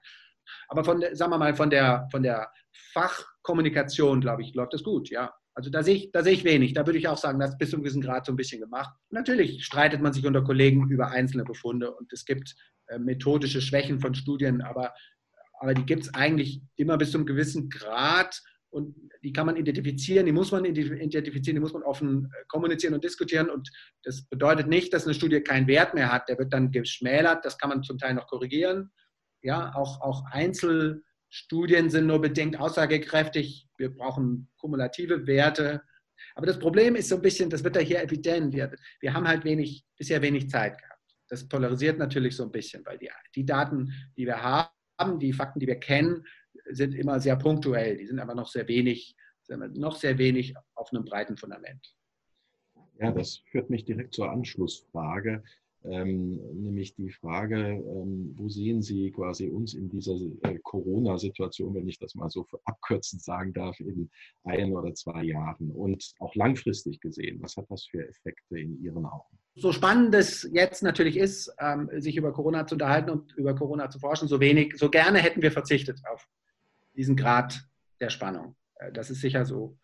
Aber 0.69 0.85
von, 0.85 1.03
sagen 1.13 1.33
wir 1.33 1.39
mal, 1.39 1.55
von 1.55 1.71
der, 1.71 2.09
von 2.11 2.23
der 2.23 2.53
Fachkommunikation, 2.93 4.21
glaube 4.21 4.43
ich, 4.43 4.55
läuft 4.55 4.75
das 4.75 4.83
gut, 4.83 5.09
ja. 5.11 5.33
Also 5.55 5.71
da 5.71 5.83
sehe, 5.83 5.97
ich, 5.97 6.13
da 6.13 6.23
sehe 6.23 6.33
ich 6.33 6.45
wenig. 6.45 6.73
Da 6.73 6.87
würde 6.87 6.99
ich 6.99 7.09
auch 7.09 7.19
sagen, 7.19 7.39
das 7.39 7.51
ist 7.51 7.59
bis 7.59 7.71
zu 7.71 7.77
einem 7.77 7.85
gewissen 7.85 8.03
Grad 8.03 8.25
so 8.27 8.33
ein 8.33 8.37
bisschen 8.37 8.61
gemacht. 8.61 8.95
Natürlich 9.11 9.65
streitet 9.65 10.01
man 10.01 10.13
sich 10.13 10.27
unter 10.27 10.43
Kollegen 10.43 10.89
über 10.91 11.09
einzelne 11.11 11.45
Befunde 11.45 11.95
und 11.95 12.13
es 12.13 12.25
gibt 12.25 12.55
äh, 12.89 12.99
methodische 12.99 13.61
Schwächen 13.61 14.01
von 14.01 14.15
Studien, 14.15 14.63
aber, 14.63 14.95
aber 15.61 15.75
die 15.75 15.85
gibt 15.85 16.05
es 16.05 16.15
eigentlich 16.15 16.63
immer 16.77 16.97
bis 16.97 17.11
zu 17.11 17.19
einem 17.19 17.27
gewissen 17.27 17.69
Grad 17.69 18.41
und 18.71 18.97
die 19.23 19.35
kann 19.35 19.45
man 19.45 19.57
identifizieren, 19.57 20.25
die 20.25 20.33
muss 20.33 20.51
man 20.51 20.65
identifizieren, 20.65 21.57
die 21.57 21.61
muss 21.61 21.75
man 21.75 21.83
offen 21.83 22.25
äh, 22.33 22.45
kommunizieren 22.49 22.95
und 22.95 23.05
diskutieren 23.05 23.51
und 23.51 23.69
das 24.05 24.23
bedeutet 24.25 24.69
nicht, 24.69 24.95
dass 24.95 25.05
eine 25.05 25.13
Studie 25.15 25.43
keinen 25.43 25.67
Wert 25.67 25.93
mehr 25.93 26.11
hat. 26.11 26.31
Der 26.31 26.39
wird 26.39 26.53
dann 26.55 26.71
geschmälert, 26.71 27.45
das 27.45 27.59
kann 27.59 27.69
man 27.69 27.83
zum 27.83 27.99
Teil 27.99 28.15
noch 28.15 28.27
korrigieren. 28.27 28.91
Ja, 29.43 29.75
auch, 29.75 30.01
auch 30.01 30.25
Einzel- 30.31 31.03
Studien 31.35 31.89
sind 31.89 32.07
nur 32.07 32.21
bedingt 32.21 32.61
aussagekräftig. 32.61 33.67
Wir 33.79 33.95
brauchen 33.95 34.49
kumulative 34.59 35.27
Werte. 35.27 35.83
Aber 36.35 36.47
das 36.47 36.59
Problem 36.59 36.95
ist 36.95 37.09
so 37.09 37.17
ein 37.17 37.23
bisschen, 37.23 37.49
das 37.49 37.65
wird 37.65 37.77
ja 37.77 37.83
hier 37.83 38.03
evident. 38.03 38.53
Wir, 38.53 38.71
wir 39.01 39.15
haben 39.15 39.27
halt 39.27 39.45
wenig, 39.45 39.85
bisher 39.97 40.21
wenig 40.21 40.51
Zeit 40.51 40.79
gehabt. 40.79 41.01
Das 41.29 41.49
polarisiert 41.49 41.99
natürlich 41.99 42.37
so 42.37 42.45
ein 42.45 42.53
bisschen, 42.53 42.85
weil 42.85 42.99
die, 42.99 43.11
die 43.35 43.47
Daten, 43.47 43.91
die 44.17 44.27
wir 44.27 44.43
haben, 44.43 45.19
die 45.19 45.33
Fakten, 45.33 45.59
die 45.59 45.67
wir 45.67 45.81
kennen, 45.81 46.25
sind 46.67 46.95
immer 46.95 47.19
sehr 47.19 47.37
punktuell. 47.37 47.97
Die 47.97 48.07
sind 48.07 48.19
aber 48.19 48.35
noch 48.35 48.49
sehr 48.49 48.69
wenig 48.69 49.17
noch 49.49 49.97
sehr 49.97 50.19
wenig 50.19 50.55
auf 50.75 50.93
einem 50.93 51.05
breiten 51.05 51.37
Fundament. 51.37 51.95
Ja, 52.99 53.11
das 53.11 53.43
führt 53.51 53.71
mich 53.71 53.85
direkt 53.85 54.15
zur 54.15 54.31
Anschlussfrage, 54.31 55.43
ähm, 55.85 56.37
nämlich 56.55 56.95
die 56.95 57.11
Frage, 57.11 57.57
ähm, 57.57 58.35
wo 58.37 58.49
sehen 58.49 58.83
Sie 58.83 59.11
quasi 59.11 59.49
uns 59.49 59.75
in 59.75 59.89
dieser 59.89 60.17
äh, 60.43 60.59
Corona-Situation, 60.63 61.75
wenn 61.75 61.89
ich 61.89 61.99
das 61.99 62.15
mal 62.15 62.31
so 62.31 62.47
abkürzend 62.65 63.23
sagen 63.23 63.53
darf, 63.53 63.79
in 63.81 64.11
ein 64.45 64.73
oder 64.73 64.95
zwei 64.95 65.25
Jahren 65.25 65.71
und 65.71 66.15
auch 66.21 66.35
langfristig 66.35 67.01
gesehen, 67.01 67.43
was 67.43 67.57
hat 67.57 67.67
das 67.69 67.87
für 67.87 68.07
Effekte 68.07 68.59
in 68.59 68.83
Ihren 68.83 69.07
Augen? 69.07 69.39
So 69.55 69.73
spannend 69.73 70.15
es 70.15 70.49
jetzt 70.53 70.83
natürlich 70.83 71.17
ist, 71.17 71.53
ähm, 71.59 71.91
sich 71.99 72.17
über 72.17 72.33
Corona 72.33 72.67
zu 72.67 72.77
unterhalten 72.77 73.11
und 73.11 73.33
über 73.35 73.55
Corona 73.55 73.91
zu 73.91 73.99
forschen, 73.99 74.29
so 74.29 74.41
wenig, 74.41 74.77
so 74.77 74.89
gerne 74.89 75.19
hätten 75.19 75.43
wir 75.43 75.53
verzichtet 75.53 76.01
auf 76.11 76.27
diesen 76.97 77.17
Grad 77.17 77.61
der 78.01 78.11
Spannung. 78.11 78.57
Äh, 78.77 78.93
das 78.93 79.11
ist 79.11 79.21
sicher 79.21 79.45
so. 79.45 79.79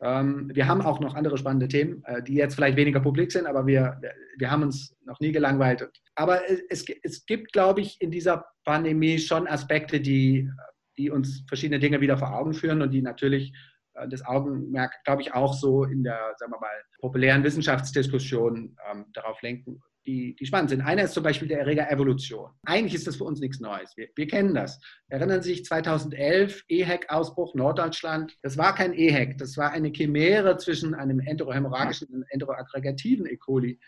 Ähm, 0.00 0.50
wir 0.52 0.68
haben 0.68 0.82
auch 0.82 1.00
noch 1.00 1.14
andere 1.14 1.38
spannende 1.38 1.68
Themen, 1.68 2.04
äh, 2.04 2.22
die 2.22 2.34
jetzt 2.34 2.54
vielleicht 2.54 2.76
weniger 2.76 3.00
publik 3.00 3.32
sind, 3.32 3.46
aber 3.46 3.66
wir, 3.66 4.00
wir 4.36 4.50
haben 4.50 4.62
uns 4.62 4.94
noch 5.04 5.18
nie 5.20 5.32
gelangweilt. 5.32 5.88
Aber 6.14 6.40
es, 6.68 6.84
es 7.02 7.24
gibt, 7.24 7.52
glaube 7.52 7.80
ich, 7.80 8.00
in 8.00 8.10
dieser 8.10 8.44
Pandemie 8.64 9.18
schon 9.18 9.46
Aspekte, 9.46 10.00
die, 10.00 10.50
die 10.98 11.10
uns 11.10 11.44
verschiedene 11.48 11.78
Dinge 11.78 12.00
wieder 12.00 12.18
vor 12.18 12.34
Augen 12.34 12.52
führen 12.52 12.82
und 12.82 12.90
die 12.90 13.02
natürlich 13.02 13.54
äh, 13.94 14.08
das 14.08 14.24
Augenmerk, 14.24 14.92
glaube 15.04 15.22
ich, 15.22 15.32
auch 15.32 15.54
so 15.54 15.84
in 15.84 16.04
der, 16.04 16.34
sagen 16.36 16.52
wir 16.52 16.60
mal, 16.60 16.82
populären 17.00 17.44
Wissenschaftsdiskussion 17.44 18.76
ähm, 18.90 19.06
darauf 19.14 19.40
lenken, 19.40 19.80
die, 20.06 20.36
die 20.36 20.46
spannend 20.46 20.70
sind. 20.70 20.82
Einer 20.82 21.04
ist 21.04 21.14
zum 21.14 21.22
Beispiel 21.22 21.48
der 21.48 21.60
Erreger 21.60 21.90
Evolution. 21.90 22.50
Eigentlich 22.64 22.94
ist 22.94 23.06
das 23.06 23.16
für 23.16 23.24
uns 23.24 23.40
nichts 23.40 23.60
Neues. 23.60 23.96
Wir, 23.96 24.08
wir 24.14 24.26
kennen 24.26 24.54
das. 24.54 24.80
Erinnern 25.08 25.42
Sie 25.42 25.50
sich 25.50 25.64
2011, 25.64 26.64
EHEC-Ausbruch 26.68 27.54
Norddeutschland. 27.54 28.36
Das 28.42 28.56
war 28.56 28.74
kein 28.74 28.94
EHEC, 28.94 29.38
das 29.38 29.56
war 29.56 29.72
eine 29.72 29.90
Chimäre 29.90 30.56
zwischen 30.58 30.94
einem 30.94 31.20
enterohämorrhagischen 31.20 32.08
und 32.08 32.24
enteroaggregativen 32.30 33.26
E. 33.26 33.36
coli. 33.36 33.80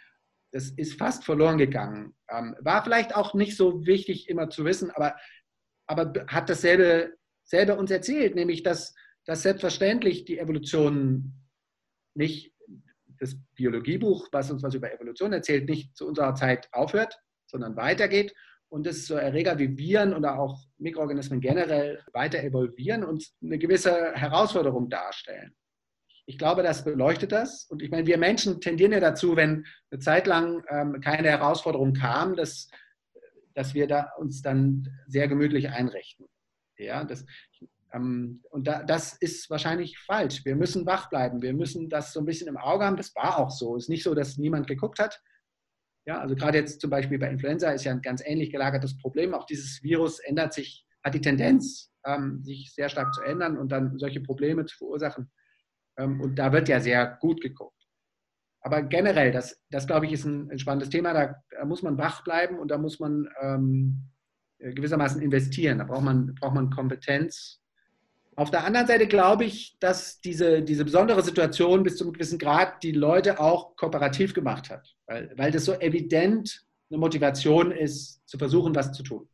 Das 0.52 0.70
ist 0.70 0.98
fast 0.98 1.24
verloren 1.24 1.58
gegangen. 1.58 2.14
Ähm, 2.30 2.56
war 2.60 2.82
vielleicht 2.82 3.14
auch 3.14 3.34
nicht 3.34 3.56
so 3.56 3.86
wichtig 3.86 4.28
immer 4.28 4.50
zu 4.50 4.64
wissen, 4.64 4.90
aber, 4.90 5.14
aber 5.86 6.12
hat 6.26 6.48
dasselbe 6.48 7.14
selber 7.44 7.78
uns 7.78 7.90
erzählt, 7.90 8.34
nämlich 8.34 8.62
dass, 8.62 8.94
dass 9.24 9.42
selbstverständlich 9.42 10.24
die 10.24 10.38
Evolution 10.38 11.34
nicht 12.14 12.52
das 13.18 13.36
Biologiebuch, 13.54 14.28
was 14.32 14.50
uns 14.50 14.62
was 14.62 14.74
über 14.74 14.92
Evolution 14.92 15.32
erzählt, 15.32 15.68
nicht 15.68 15.96
zu 15.96 16.06
unserer 16.06 16.34
Zeit 16.34 16.68
aufhört, 16.72 17.18
sondern 17.46 17.76
weitergeht 17.76 18.34
und 18.68 18.86
dass 18.86 19.06
so 19.06 19.14
Erreger 19.14 19.58
wie 19.58 19.76
Viren 19.76 20.14
oder 20.14 20.38
auch 20.38 20.58
Mikroorganismen 20.78 21.40
generell 21.40 22.02
weiter 22.12 22.42
evolvieren 22.42 23.04
und 23.04 23.26
eine 23.42 23.58
gewisse 23.58 24.12
Herausforderung 24.14 24.90
darstellen. 24.90 25.54
Ich 26.26 26.36
glaube, 26.36 26.62
das 26.62 26.84
beleuchtet 26.84 27.32
das. 27.32 27.64
Und 27.70 27.82
ich 27.82 27.90
meine, 27.90 28.06
wir 28.06 28.18
Menschen 28.18 28.60
tendieren 28.60 28.92
ja 28.92 29.00
dazu, 29.00 29.34
wenn 29.36 29.64
eine 29.90 30.00
Zeit 30.00 30.26
lang 30.26 30.62
ähm, 30.68 31.00
keine 31.00 31.28
Herausforderung 31.28 31.94
kam, 31.94 32.36
dass, 32.36 32.68
dass 33.54 33.72
wir 33.72 33.86
da 33.86 34.12
uns 34.18 34.42
dann 34.42 34.86
sehr 35.06 35.26
gemütlich 35.26 35.70
einrichten. 35.70 36.26
Ja, 36.76 37.02
das, 37.04 37.24
ähm, 37.92 38.42
und 38.50 38.66
da, 38.66 38.82
das 38.82 39.14
ist 39.14 39.48
wahrscheinlich 39.50 39.98
falsch. 39.98 40.44
Wir 40.44 40.56
müssen 40.56 40.86
wach 40.86 41.08
bleiben. 41.08 41.42
Wir 41.42 41.54
müssen 41.54 41.88
das 41.88 42.12
so 42.12 42.20
ein 42.20 42.26
bisschen 42.26 42.48
im 42.48 42.56
Auge 42.56 42.84
haben. 42.84 42.96
Das 42.96 43.14
war 43.14 43.38
auch 43.38 43.50
so. 43.50 43.76
Es 43.76 43.84
ist 43.84 43.88
nicht 43.88 44.02
so, 44.02 44.14
dass 44.14 44.36
niemand 44.36 44.66
geguckt 44.66 44.98
hat. 44.98 45.22
Ja, 46.06 46.20
also 46.20 46.34
gerade 46.34 46.58
jetzt 46.58 46.80
zum 46.80 46.90
Beispiel 46.90 47.18
bei 47.18 47.30
Influenza 47.30 47.70
ist 47.70 47.84
ja 47.84 47.92
ein 47.92 48.02
ganz 48.02 48.22
ähnlich 48.24 48.50
gelagertes 48.50 48.98
Problem. 48.98 49.34
Auch 49.34 49.44
dieses 49.44 49.82
Virus 49.82 50.18
ändert 50.20 50.54
sich, 50.54 50.86
hat 51.02 51.14
die 51.14 51.20
Tendenz, 51.20 51.92
ähm, 52.04 52.42
sich 52.42 52.72
sehr 52.74 52.88
stark 52.88 53.14
zu 53.14 53.22
ändern 53.22 53.58
und 53.58 53.72
dann 53.72 53.98
solche 53.98 54.20
Probleme 54.20 54.64
zu 54.66 54.76
verursachen. 54.76 55.30
Ähm, 55.98 56.20
und 56.20 56.38
da 56.38 56.52
wird 56.52 56.68
ja 56.68 56.80
sehr 56.80 57.18
gut 57.20 57.40
geguckt. 57.40 57.74
Aber 58.60 58.82
generell, 58.82 59.32
das, 59.32 59.62
das 59.70 59.86
glaube 59.86 60.06
ich, 60.06 60.12
ist 60.12 60.24
ein, 60.24 60.58
spannendes 60.58 60.90
Thema. 60.90 61.12
Da, 61.12 61.36
da, 61.50 61.64
muss 61.64 61.82
man 61.82 61.96
wach 61.96 62.24
bleiben 62.24 62.58
und 62.58 62.70
da 62.70 62.78
muss 62.78 62.98
man 63.00 63.28
ähm, 63.40 64.10
gewissermaßen 64.58 65.22
investieren. 65.22 65.78
Da 65.78 65.84
braucht 65.84 66.04
man, 66.04 66.34
braucht 66.34 66.54
man 66.54 66.70
Kompetenz 66.70 67.62
auf 68.38 68.52
der 68.52 68.64
anderen 68.64 68.86
Seite 68.86 69.08
glaube 69.08 69.44
ich, 69.44 69.76
dass 69.80 70.20
diese, 70.20 70.62
diese 70.62 70.84
besondere 70.84 71.24
Situation 71.24 71.82
bis 71.82 71.96
zu 71.96 72.04
einem 72.04 72.12
gewissen 72.12 72.38
Grad 72.38 72.84
die 72.84 72.92
Leute 72.92 73.40
auch 73.40 73.74
kooperativ 73.74 74.32
gemacht 74.32 74.70
hat, 74.70 74.94
weil, 75.06 75.32
weil 75.36 75.50
das 75.50 75.64
so 75.64 75.72
evident 75.72 76.64
eine 76.88 76.98
Motivation 76.98 77.72
ist, 77.72 78.22
zu 78.28 78.38
versuchen, 78.38 78.76
was 78.76 78.92
zu 78.92 79.02
tun. 79.02 79.28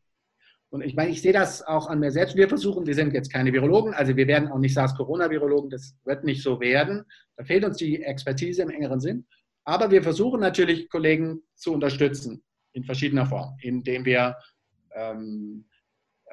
Und 0.70 0.80
ich 0.80 0.96
meine, 0.96 1.10
ich 1.10 1.20
sehe 1.20 1.34
das 1.34 1.60
auch 1.60 1.86
an 1.88 2.00
mir 2.00 2.12
selbst. 2.12 2.34
Wir 2.34 2.48
versuchen, 2.48 2.86
wir 2.86 2.94
sind 2.94 3.12
jetzt 3.12 3.30
keine 3.30 3.52
Virologen, 3.52 3.92
also 3.92 4.16
wir 4.16 4.26
werden 4.26 4.48
auch 4.48 4.58
nicht 4.58 4.72
SARS-Corona-Virologen, 4.72 5.68
das 5.68 5.94
wird 6.06 6.24
nicht 6.24 6.42
so 6.42 6.58
werden. 6.58 7.04
Da 7.36 7.44
fehlt 7.44 7.66
uns 7.66 7.76
die 7.76 8.02
Expertise 8.02 8.62
im 8.62 8.70
engeren 8.70 9.00
Sinn. 9.00 9.26
Aber 9.64 9.90
wir 9.90 10.02
versuchen 10.02 10.40
natürlich, 10.40 10.88
Kollegen 10.88 11.42
zu 11.56 11.74
unterstützen 11.74 12.42
in 12.72 12.84
verschiedener 12.84 13.26
Form, 13.26 13.54
indem 13.60 14.06
wir 14.06 14.34
ähm, 14.94 15.66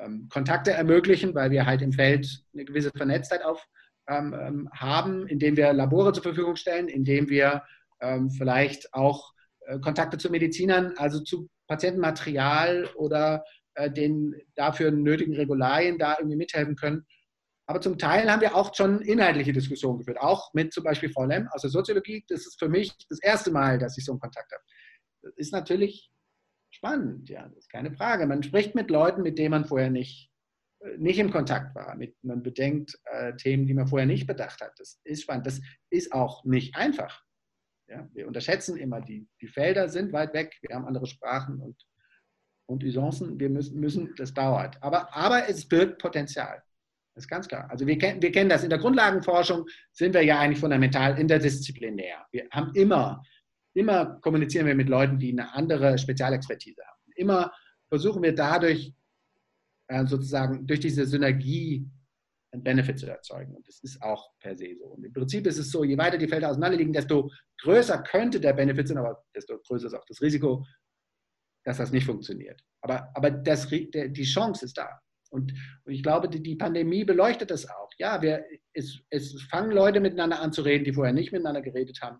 ähm, 0.03 0.27
Kontakte 0.29 0.71
ermöglichen, 0.71 1.33
weil 1.35 1.51
wir 1.51 1.65
halt 1.65 1.81
im 1.81 1.93
Feld 1.93 2.43
eine 2.53 2.65
gewisse 2.65 2.91
Vernetztheit 2.95 3.43
auf, 3.43 3.65
ähm, 4.09 4.33
ähm, 4.33 4.69
haben, 4.73 5.27
indem 5.27 5.55
wir 5.57 5.73
Labore 5.73 6.13
zur 6.13 6.23
Verfügung 6.23 6.55
stellen, 6.55 6.87
indem 6.87 7.29
wir 7.29 7.63
ähm, 8.01 8.29
vielleicht 8.29 8.93
auch 8.93 9.33
äh, 9.67 9.79
Kontakte 9.79 10.17
zu 10.17 10.29
Medizinern, 10.29 10.93
also 10.97 11.21
zu 11.21 11.49
Patientenmaterial 11.67 12.89
oder 12.95 13.43
äh, 13.75 13.89
den 13.89 14.35
dafür 14.55 14.91
nötigen 14.91 15.35
Regularien 15.35 15.97
da 15.97 16.17
irgendwie 16.19 16.37
mithelfen 16.37 16.75
können. 16.75 17.05
Aber 17.67 17.79
zum 17.79 17.97
Teil 17.97 18.29
haben 18.29 18.41
wir 18.41 18.55
auch 18.55 18.75
schon 18.75 19.01
inhaltliche 19.01 19.53
Diskussionen 19.53 19.99
geführt, 19.99 20.19
auch 20.19 20.53
mit 20.53 20.73
zum 20.73 20.83
Beispiel 20.83 21.09
Frau 21.09 21.25
Lem 21.25 21.47
aus 21.51 21.61
der 21.61 21.69
Soziologie. 21.69 22.25
Das 22.27 22.41
ist 22.41 22.59
für 22.59 22.67
mich 22.67 22.93
das 23.07 23.21
erste 23.21 23.51
Mal, 23.51 23.77
dass 23.77 23.97
ich 23.97 24.03
so 24.03 24.11
einen 24.11 24.19
Kontakt 24.19 24.51
habe. 24.51 24.63
Das 25.21 25.33
ist 25.37 25.53
natürlich 25.53 26.10
spannend, 26.81 27.29
ja, 27.29 27.47
das 27.47 27.57
ist 27.59 27.69
keine 27.69 27.91
Frage. 27.91 28.25
Man 28.25 28.41
spricht 28.41 28.73
mit 28.73 28.89
Leuten, 28.89 29.21
mit 29.21 29.37
denen 29.37 29.51
man 29.51 29.65
vorher 29.65 29.91
nicht, 29.91 30.31
äh, 30.79 30.97
nicht 30.97 31.19
in 31.19 31.29
Kontakt 31.29 31.75
war. 31.75 31.95
Mit, 31.95 32.15
man 32.23 32.41
bedenkt 32.41 32.99
äh, 33.05 33.35
Themen, 33.35 33.67
die 33.67 33.75
man 33.75 33.87
vorher 33.87 34.07
nicht 34.07 34.25
bedacht 34.25 34.61
hat. 34.61 34.73
Das 34.79 34.99
ist 35.03 35.21
spannend. 35.21 35.45
Das 35.45 35.61
ist 35.91 36.11
auch 36.11 36.43
nicht 36.43 36.75
einfach. 36.75 37.23
Ja, 37.87 38.09
wir 38.13 38.27
unterschätzen 38.27 38.77
immer, 38.77 38.99
die, 38.99 39.27
die 39.41 39.47
Felder 39.47 39.89
sind 39.89 40.11
weit 40.11 40.33
weg, 40.33 40.57
wir 40.61 40.75
haben 40.75 40.85
andere 40.85 41.05
Sprachen 41.05 41.59
und, 41.59 41.75
und 42.65 42.83
Usancen, 42.83 43.39
wir 43.39 43.49
müssen, 43.49 43.79
müssen, 43.79 44.15
das 44.15 44.33
dauert. 44.33 44.81
Aber, 44.81 45.13
aber 45.13 45.49
es 45.49 45.67
birgt 45.67 45.99
Potenzial. 45.99 46.63
Das 47.13 47.25
ist 47.25 47.29
ganz 47.29 47.47
klar. 47.47 47.69
Also 47.69 47.85
wir, 47.85 47.97
kennen, 47.97 48.21
wir 48.21 48.31
kennen 48.31 48.49
das. 48.49 48.63
In 48.63 48.69
der 48.69 48.79
Grundlagenforschung 48.79 49.67
sind 49.91 50.13
wir 50.13 50.23
ja 50.23 50.39
eigentlich 50.39 50.59
fundamental 50.59 51.19
interdisziplinär. 51.19 52.25
Wir 52.31 52.47
haben 52.51 52.71
immer 52.73 53.21
Immer 53.73 54.19
kommunizieren 54.21 54.67
wir 54.67 54.75
mit 54.75 54.89
Leuten, 54.89 55.17
die 55.17 55.31
eine 55.31 55.53
andere 55.53 55.97
Spezialexpertise 55.97 56.81
haben. 56.85 56.99
Immer 57.15 57.51
versuchen 57.87 58.21
wir 58.23 58.35
dadurch 58.35 58.93
äh, 59.87 60.05
sozusagen 60.05 60.65
durch 60.67 60.79
diese 60.79 61.05
Synergie 61.05 61.85
einen 62.51 62.63
Benefit 62.63 62.99
zu 62.99 63.07
erzeugen. 63.07 63.55
Und 63.55 63.67
das 63.67 63.79
ist 63.81 64.01
auch 64.01 64.31
per 64.39 64.55
se 64.55 64.75
so. 64.77 64.85
Und 64.85 65.05
im 65.05 65.13
Prinzip 65.13 65.47
ist 65.47 65.57
es 65.57 65.71
so, 65.71 65.83
je 65.83 65.97
weiter 65.97 66.17
die 66.17 66.27
Felder 66.27 66.49
auseinander 66.49 66.77
liegen, 66.77 66.93
desto 66.93 67.31
größer 67.61 68.01
könnte 68.03 68.39
der 68.39 68.53
Benefit 68.53 68.87
sein, 68.87 68.97
aber 68.97 69.23
desto 69.35 69.57
größer 69.59 69.87
ist 69.87 69.93
auch 69.93 70.05
das 70.05 70.21
Risiko, 70.21 70.65
dass 71.65 71.77
das 71.77 71.91
nicht 71.91 72.05
funktioniert. 72.05 72.61
Aber, 72.81 73.09
aber 73.15 73.31
das, 73.31 73.69
der, 73.69 74.09
die 74.09 74.23
Chance 74.23 74.65
ist 74.65 74.77
da. 74.77 74.99
Und, 75.29 75.53
und 75.85 75.93
ich 75.93 76.03
glaube, 76.03 76.27
die, 76.27 76.43
die, 76.43 76.55
Pandemie 76.55 77.05
beleuchtet 77.05 77.51
das 77.51 77.69
auch. 77.69 77.89
Ja, 77.97 78.21
wir, 78.21 78.43
es, 78.73 78.99
es 79.09 79.41
fangen 79.43 79.71
Leute 79.71 80.01
miteinander 80.01 80.41
an 80.41 80.51
zu 80.51 80.61
reden, 80.61 80.83
die 80.83 80.93
vorher 80.93 81.13
nicht 81.13 81.31
miteinander 81.31 81.61
geredet 81.61 82.01
haben. 82.01 82.19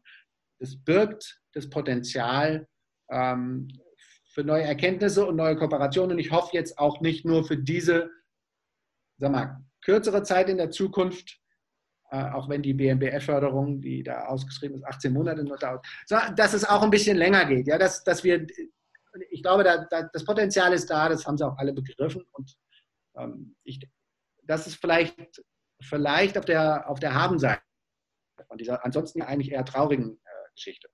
Es 0.62 0.78
birgt 0.78 1.42
das 1.54 1.70
Potenzial 1.70 2.68
ähm, 3.10 3.68
für 4.34 4.44
neue 4.44 4.64
Erkenntnisse 4.64 5.26
und 5.26 5.36
neue 5.36 5.56
Kooperationen. 5.56 6.12
Und 6.12 6.20
ich 6.20 6.32
hoffe 6.32 6.52
jetzt 6.54 6.78
auch 6.78 7.02
nicht 7.02 7.26
nur 7.26 7.44
für 7.44 7.58
diese, 7.58 8.10
sag 9.18 9.32
mal, 9.32 9.60
kürzere 9.84 10.22
Zeit 10.24 10.50
in 10.50 10.58
der 10.58 10.70
Zukunft, 10.70 11.40
äh, 12.12 12.30
auch 12.32 12.48
wenn 12.48 12.62
die 12.62 12.76
BMBF-Förderung, 12.76 13.82
die 13.82 14.04
da 14.04 14.26
ausgeschrieben 14.26 14.78
ist, 14.78 14.86
18 14.86 15.12
Monate 15.12 15.44
nur 15.44 15.58
dauert, 15.58 15.86
sondern 16.06 16.36
dass 16.36 16.54
es 16.54 16.64
auch 16.64 16.84
ein 16.84 16.92
bisschen 16.92 17.18
länger 17.18 17.46
geht. 17.46 17.68
Ja, 17.68 17.80
dass, 17.80 18.04
dass 18.04 18.24
wir, 18.24 18.46
ich 19.32 19.42
glaube, 19.42 19.64
da, 19.64 19.86
da, 19.90 20.04
das 20.14 20.24
Potenzial 20.24 20.74
ist 20.74 20.90
da, 20.90 21.10
das 21.10 21.26
haben 21.26 21.38
sie 21.38 21.46
auch 21.46 21.58
alle 21.58 21.74
begriffen. 21.74 22.24
Und 22.34 22.56
ähm, 23.18 23.56
ich, 23.64 23.80
das 24.44 24.68
ist 24.68 24.76
vielleicht, 24.76 25.42
vielleicht 25.82 26.38
auf 26.38 26.46
der, 26.46 26.88
auf 26.88 27.00
der 27.00 27.16
Habenseite 27.16 27.64
von 28.48 28.58
dieser 28.58 28.84
ansonsten 28.86 29.22
eigentlich 29.22 29.52
eher 29.52 29.66
traurigen 29.66 30.20
Geschichte. 30.54 30.90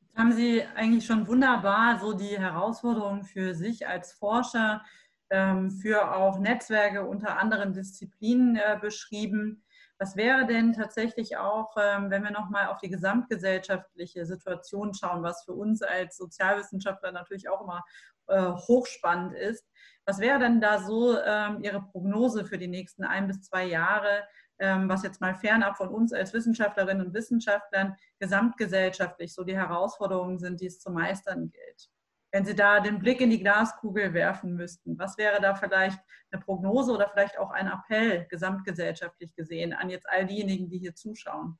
Jetzt 0.00 0.16
haben 0.16 0.32
Sie 0.32 0.62
eigentlich 0.74 1.06
schon 1.06 1.26
wunderbar 1.26 1.98
so 1.98 2.12
die 2.12 2.38
Herausforderungen 2.38 3.24
für 3.24 3.54
sich 3.54 3.86
als 3.86 4.12
Forscher, 4.12 4.82
ähm, 5.30 5.70
für 5.70 6.14
auch 6.14 6.38
Netzwerke 6.38 7.06
unter 7.06 7.38
anderen 7.38 7.72
Disziplinen 7.72 8.56
äh, 8.56 8.78
beschrieben. 8.80 9.64
Was 9.98 10.16
wäre 10.16 10.46
denn 10.46 10.72
tatsächlich 10.72 11.36
auch, 11.36 11.74
ähm, 11.76 12.10
wenn 12.10 12.22
wir 12.22 12.30
nochmal 12.30 12.68
auf 12.68 12.78
die 12.78 12.88
gesamtgesellschaftliche 12.88 14.26
Situation 14.26 14.94
schauen, 14.94 15.22
was 15.22 15.44
für 15.44 15.52
uns 15.52 15.82
als 15.82 16.16
Sozialwissenschaftler 16.16 17.12
natürlich 17.12 17.48
auch 17.48 17.62
immer 17.62 17.84
äh, 18.28 18.52
hochspannend 18.52 19.34
ist. 19.34 19.66
Was 20.04 20.20
wäre 20.20 20.38
denn 20.38 20.60
da 20.60 20.80
so 20.80 21.18
ähm, 21.18 21.62
Ihre 21.62 21.82
Prognose 21.82 22.44
für 22.44 22.58
die 22.58 22.68
nächsten 22.68 23.04
ein 23.04 23.26
bis 23.26 23.42
zwei 23.42 23.64
Jahre, 23.64 24.22
was 24.58 25.02
jetzt 25.02 25.20
mal 25.20 25.34
fernab 25.34 25.76
von 25.76 25.88
uns 25.88 26.12
als 26.12 26.32
Wissenschaftlerinnen 26.32 27.06
und 27.06 27.14
Wissenschaftlern 27.14 27.96
gesamtgesellschaftlich 28.18 29.34
so 29.34 29.44
die 29.44 29.56
Herausforderungen 29.56 30.38
sind, 30.38 30.60
die 30.60 30.66
es 30.66 30.80
zu 30.80 30.90
meistern 30.90 31.50
gilt? 31.50 31.90
Wenn 32.30 32.44
Sie 32.44 32.54
da 32.54 32.80
den 32.80 32.98
Blick 32.98 33.20
in 33.20 33.30
die 33.30 33.40
Glaskugel 33.40 34.12
werfen 34.12 34.54
müssten, 34.54 34.98
was 34.98 35.16
wäre 35.16 35.40
da 35.40 35.54
vielleicht 35.54 35.98
eine 36.30 36.42
Prognose 36.42 36.92
oder 36.92 37.08
vielleicht 37.08 37.38
auch 37.38 37.50
ein 37.50 37.68
Appell 37.68 38.26
gesamtgesellschaftlich 38.28 39.34
gesehen 39.34 39.72
an 39.72 39.88
jetzt 39.88 40.08
all 40.08 40.26
diejenigen, 40.26 40.68
die 40.68 40.78
hier 40.78 40.94
zuschauen? 40.94 41.58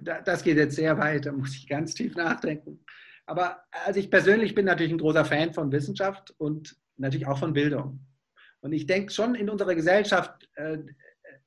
Das 0.00 0.42
geht 0.42 0.56
jetzt 0.56 0.76
sehr 0.76 0.98
weit, 0.98 1.26
da 1.26 1.32
muss 1.32 1.54
ich 1.54 1.68
ganz 1.68 1.94
tief 1.94 2.16
nachdenken. 2.16 2.84
Aber 3.26 3.62
also 3.70 4.00
ich 4.00 4.10
persönlich 4.10 4.54
bin 4.54 4.66
natürlich 4.66 4.92
ein 4.92 4.98
großer 4.98 5.24
Fan 5.24 5.54
von 5.54 5.70
Wissenschaft 5.70 6.34
und 6.38 6.76
natürlich 6.96 7.26
auch 7.26 7.38
von 7.38 7.52
Bildung. 7.52 8.04
Und 8.60 8.72
ich 8.72 8.86
denke 8.86 9.12
schon 9.12 9.34
in 9.34 9.48
unserer 9.48 9.74
Gesellschaft, 9.74 10.48
äh, 10.54 10.78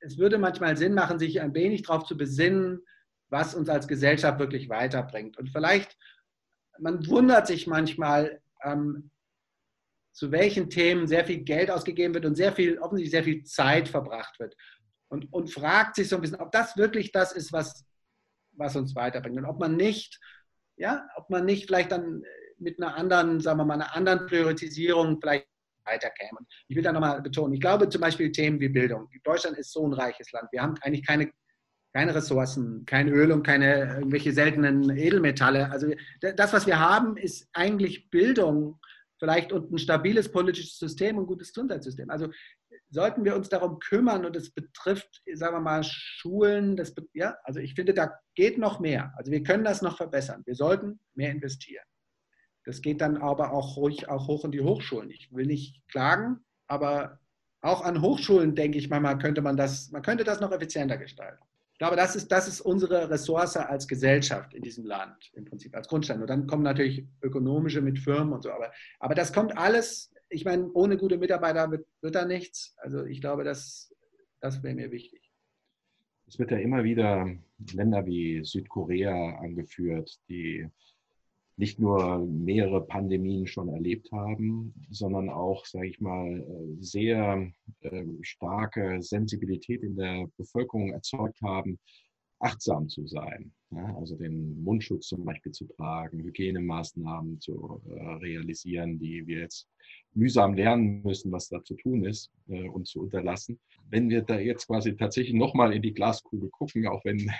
es 0.00 0.18
würde 0.18 0.38
manchmal 0.38 0.76
Sinn 0.76 0.94
machen, 0.94 1.18
sich 1.18 1.40
ein 1.40 1.54
wenig 1.54 1.82
darauf 1.82 2.04
zu 2.04 2.16
besinnen, 2.16 2.80
was 3.28 3.54
uns 3.54 3.68
als 3.68 3.88
Gesellschaft 3.88 4.38
wirklich 4.38 4.68
weiterbringt. 4.68 5.36
Und 5.36 5.50
vielleicht 5.50 5.96
man 6.78 7.06
wundert 7.06 7.46
sich 7.46 7.66
manchmal, 7.66 8.40
ähm, 8.62 9.10
zu 10.12 10.32
welchen 10.32 10.70
Themen 10.70 11.06
sehr 11.06 11.24
viel 11.24 11.40
Geld 11.40 11.70
ausgegeben 11.70 12.14
wird 12.14 12.24
und 12.24 12.36
sehr 12.36 12.52
viel, 12.52 12.78
offensichtlich 12.78 13.10
sehr 13.10 13.24
viel 13.24 13.44
Zeit 13.44 13.88
verbracht 13.88 14.38
wird. 14.38 14.56
Und, 15.08 15.32
und 15.32 15.52
fragt 15.52 15.96
sich 15.96 16.08
so 16.08 16.16
ein 16.16 16.22
bisschen, 16.22 16.40
ob 16.40 16.52
das 16.52 16.76
wirklich 16.76 17.12
das 17.12 17.32
ist, 17.32 17.52
was, 17.52 17.84
was 18.52 18.76
uns 18.76 18.94
weiterbringt. 18.94 19.38
Und 19.38 19.44
ob 19.44 19.60
man 19.60 19.76
nicht, 19.76 20.18
ja, 20.76 21.06
ob 21.16 21.30
man 21.30 21.44
nicht 21.44 21.66
vielleicht 21.66 21.92
dann 21.92 22.22
mit 22.58 22.80
einer 22.80 22.96
anderen, 22.96 23.40
sagen 23.40 23.58
wir 23.58 23.64
mal, 23.64 23.74
einer 23.74 23.94
anderen 23.94 24.26
Priorisierung 24.26 25.20
vielleicht 25.20 25.46
weiterkäme. 25.86 26.38
ich 26.68 26.76
will 26.76 26.82
da 26.82 26.92
nochmal 26.92 27.22
betonen, 27.22 27.54
ich 27.54 27.60
glaube 27.60 27.88
zum 27.88 28.00
Beispiel 28.00 28.32
Themen 28.32 28.60
wie 28.60 28.68
Bildung. 28.68 29.08
Deutschland 29.24 29.56
ist 29.58 29.72
so 29.72 29.86
ein 29.86 29.92
reiches 29.92 30.30
Land. 30.32 30.48
Wir 30.52 30.62
haben 30.62 30.74
eigentlich 30.82 31.06
keine 31.06 31.30
keine 31.96 32.14
Ressourcen, 32.14 32.84
kein 32.84 33.08
Öl 33.08 33.32
und 33.32 33.42
keine 33.42 33.94
irgendwelche 33.94 34.30
seltenen 34.30 34.94
Edelmetalle. 34.94 35.70
Also 35.70 35.94
das, 36.20 36.52
was 36.52 36.66
wir 36.66 36.78
haben, 36.78 37.16
ist 37.16 37.48
eigentlich 37.54 38.10
Bildung, 38.10 38.78
vielleicht 39.18 39.50
und 39.50 39.72
ein 39.72 39.78
stabiles 39.78 40.30
politisches 40.30 40.78
System 40.78 41.16
und 41.16 41.24
ein 41.24 41.26
gutes 41.26 41.54
Gesundheitssystem. 41.54 42.10
Also 42.10 42.28
sollten 42.90 43.24
wir 43.24 43.34
uns 43.34 43.48
darum 43.48 43.78
kümmern 43.78 44.26
und 44.26 44.36
es 44.36 44.52
betrifft, 44.52 45.22
sagen 45.34 45.56
wir 45.56 45.60
mal, 45.60 45.82
Schulen, 45.84 46.76
das, 46.76 46.94
ja, 47.14 47.36
also 47.44 47.60
ich 47.60 47.74
finde, 47.74 47.94
da 47.94 48.12
geht 48.34 48.58
noch 48.58 48.78
mehr. 48.78 49.12
Also 49.16 49.32
wir 49.32 49.42
können 49.42 49.64
das 49.64 49.80
noch 49.80 49.96
verbessern. 49.96 50.42
Wir 50.44 50.54
sollten 50.54 51.00
mehr 51.14 51.30
investieren. 51.30 51.84
Das 52.66 52.82
geht 52.82 53.00
dann 53.00 53.16
aber 53.16 53.52
auch 53.52 53.76
ruhig 53.76 54.08
auch 54.08 54.26
hoch 54.26 54.44
in 54.44 54.50
die 54.50 54.60
Hochschulen. 54.60 55.08
Ich 55.10 55.32
will 55.32 55.46
nicht 55.46 55.86
klagen, 55.88 56.40
aber 56.66 57.20
auch 57.60 57.82
an 57.82 58.02
Hochschulen 58.02 58.56
denke 58.56 58.76
ich 58.76 58.90
manchmal 58.90 59.18
könnte 59.18 59.40
man 59.40 59.56
das, 59.56 59.90
man 59.92 60.02
könnte 60.02 60.24
das 60.24 60.40
noch 60.40 60.50
effizienter 60.50 60.98
gestalten. 60.98 61.42
Ich 61.72 61.78
glaube, 61.78 61.94
das 61.94 62.16
ist, 62.16 62.32
das 62.32 62.48
ist 62.48 62.60
unsere 62.60 63.08
Ressource 63.08 63.56
als 63.56 63.86
Gesellschaft 63.86 64.52
in 64.52 64.62
diesem 64.62 64.84
Land 64.84 65.30
im 65.34 65.44
Prinzip, 65.44 65.76
als 65.76 65.86
Grundstein. 65.86 66.20
Und 66.20 66.28
dann 66.28 66.46
kommen 66.46 66.62
natürlich 66.62 67.06
ökonomische 67.22 67.82
mit 67.82 67.98
Firmen 67.98 68.32
und 68.32 68.42
so. 68.42 68.50
Aber, 68.50 68.72
aber 68.98 69.14
das 69.14 69.32
kommt 69.32 69.56
alles, 69.56 70.12
ich 70.28 70.44
meine, 70.44 70.68
ohne 70.72 70.96
gute 70.96 71.18
Mitarbeiter 71.18 71.70
wird, 71.70 71.86
wird 72.00 72.14
da 72.14 72.24
nichts. 72.24 72.74
Also 72.78 73.04
ich 73.04 73.20
glaube, 73.20 73.44
das, 73.44 73.94
das 74.40 74.62
wäre 74.62 74.74
mir 74.74 74.90
wichtig. 74.90 75.30
Es 76.26 76.38
wird 76.38 76.50
ja 76.50 76.58
immer 76.58 76.82
wieder 76.82 77.30
Länder 77.72 78.06
wie 78.06 78.42
Südkorea 78.42 79.36
angeführt, 79.38 80.18
die 80.28 80.68
nicht 81.56 81.78
nur 81.78 82.18
mehrere 82.18 82.84
Pandemien 82.84 83.46
schon 83.46 83.68
erlebt 83.68 84.12
haben, 84.12 84.74
sondern 84.90 85.30
auch, 85.30 85.64
sage 85.64 85.88
ich 85.88 86.00
mal, 86.00 86.40
äh, 86.40 86.82
sehr 86.82 87.50
ähm, 87.82 88.18
starke 88.22 89.00
Sensibilität 89.00 89.82
in 89.82 89.96
der 89.96 90.28
Bevölkerung 90.36 90.92
erzeugt 90.92 91.40
haben, 91.42 91.78
achtsam 92.38 92.88
zu 92.88 93.06
sein. 93.06 93.52
also 93.96 94.14
den 94.16 94.62
Mundschutz 94.62 95.08
zum 95.08 95.24
Beispiel 95.24 95.52
zu 95.52 95.66
tragen, 95.66 96.22
Hygienemaßnahmen 96.22 97.40
zu 97.40 97.80
äh, 97.88 98.14
realisieren, 98.16 98.98
die 98.98 99.26
wir 99.26 99.40
jetzt 99.40 99.68
mühsam 100.12 100.54
lernen 100.54 101.02
müssen, 101.02 101.32
was 101.32 101.48
da 101.48 101.62
zu 101.64 101.74
tun 101.74 102.04
ist 102.04 102.30
äh, 102.48 102.68
und 102.68 102.86
zu 102.86 103.00
unterlassen. 103.00 103.58
Wenn 103.88 104.08
wir 104.10 104.22
da 104.22 104.38
jetzt 104.38 104.66
quasi 104.66 104.94
tatsächlich 104.94 105.34
nochmal 105.34 105.72
in 105.72 105.82
die 105.82 105.94
Glaskugel 105.94 106.50
gucken, 106.50 106.86
auch 106.86 107.04
wenn 107.04 107.30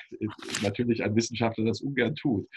natürlich 0.62 1.02
ein 1.02 1.14
Wissenschaftler 1.14 1.64
das 1.66 1.80
ungern 1.82 2.14
tut, 2.14 2.48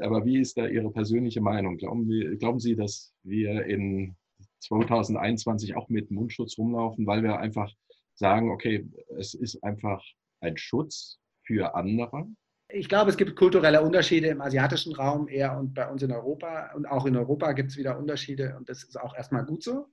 aber 0.00 0.24
wie 0.24 0.38
ist 0.38 0.56
da 0.56 0.66
Ihre 0.66 0.90
persönliche 0.90 1.40
Meinung? 1.40 1.76
Glauben, 1.76 2.08
wir, 2.08 2.36
glauben 2.36 2.60
Sie, 2.60 2.76
dass 2.76 3.14
wir 3.22 3.64
in 3.64 4.16
2021 4.60 5.76
auch 5.76 5.88
mit 5.88 6.10
Mundschutz 6.10 6.58
rumlaufen, 6.58 7.06
weil 7.06 7.22
wir 7.22 7.38
einfach 7.38 7.72
sagen, 8.14 8.50
okay, 8.50 8.88
es 9.16 9.34
ist 9.34 9.62
einfach 9.62 10.02
ein 10.40 10.56
Schutz 10.56 11.18
für 11.44 11.74
andere? 11.74 12.26
Ich 12.70 12.88
glaube, 12.88 13.10
es 13.10 13.16
gibt 13.16 13.34
kulturelle 13.34 13.82
Unterschiede 13.82 14.28
im 14.28 14.42
asiatischen 14.42 14.94
Raum 14.94 15.28
eher 15.28 15.58
und 15.58 15.72
bei 15.72 15.88
uns 15.88 16.02
in 16.02 16.12
Europa. 16.12 16.72
Und 16.74 16.86
auch 16.86 17.06
in 17.06 17.16
Europa 17.16 17.52
gibt 17.52 17.70
es 17.70 17.78
wieder 17.78 17.98
Unterschiede 17.98 18.56
und 18.58 18.68
das 18.68 18.84
ist 18.84 19.00
auch 19.00 19.16
erstmal 19.16 19.46
gut 19.46 19.62
so. 19.62 19.86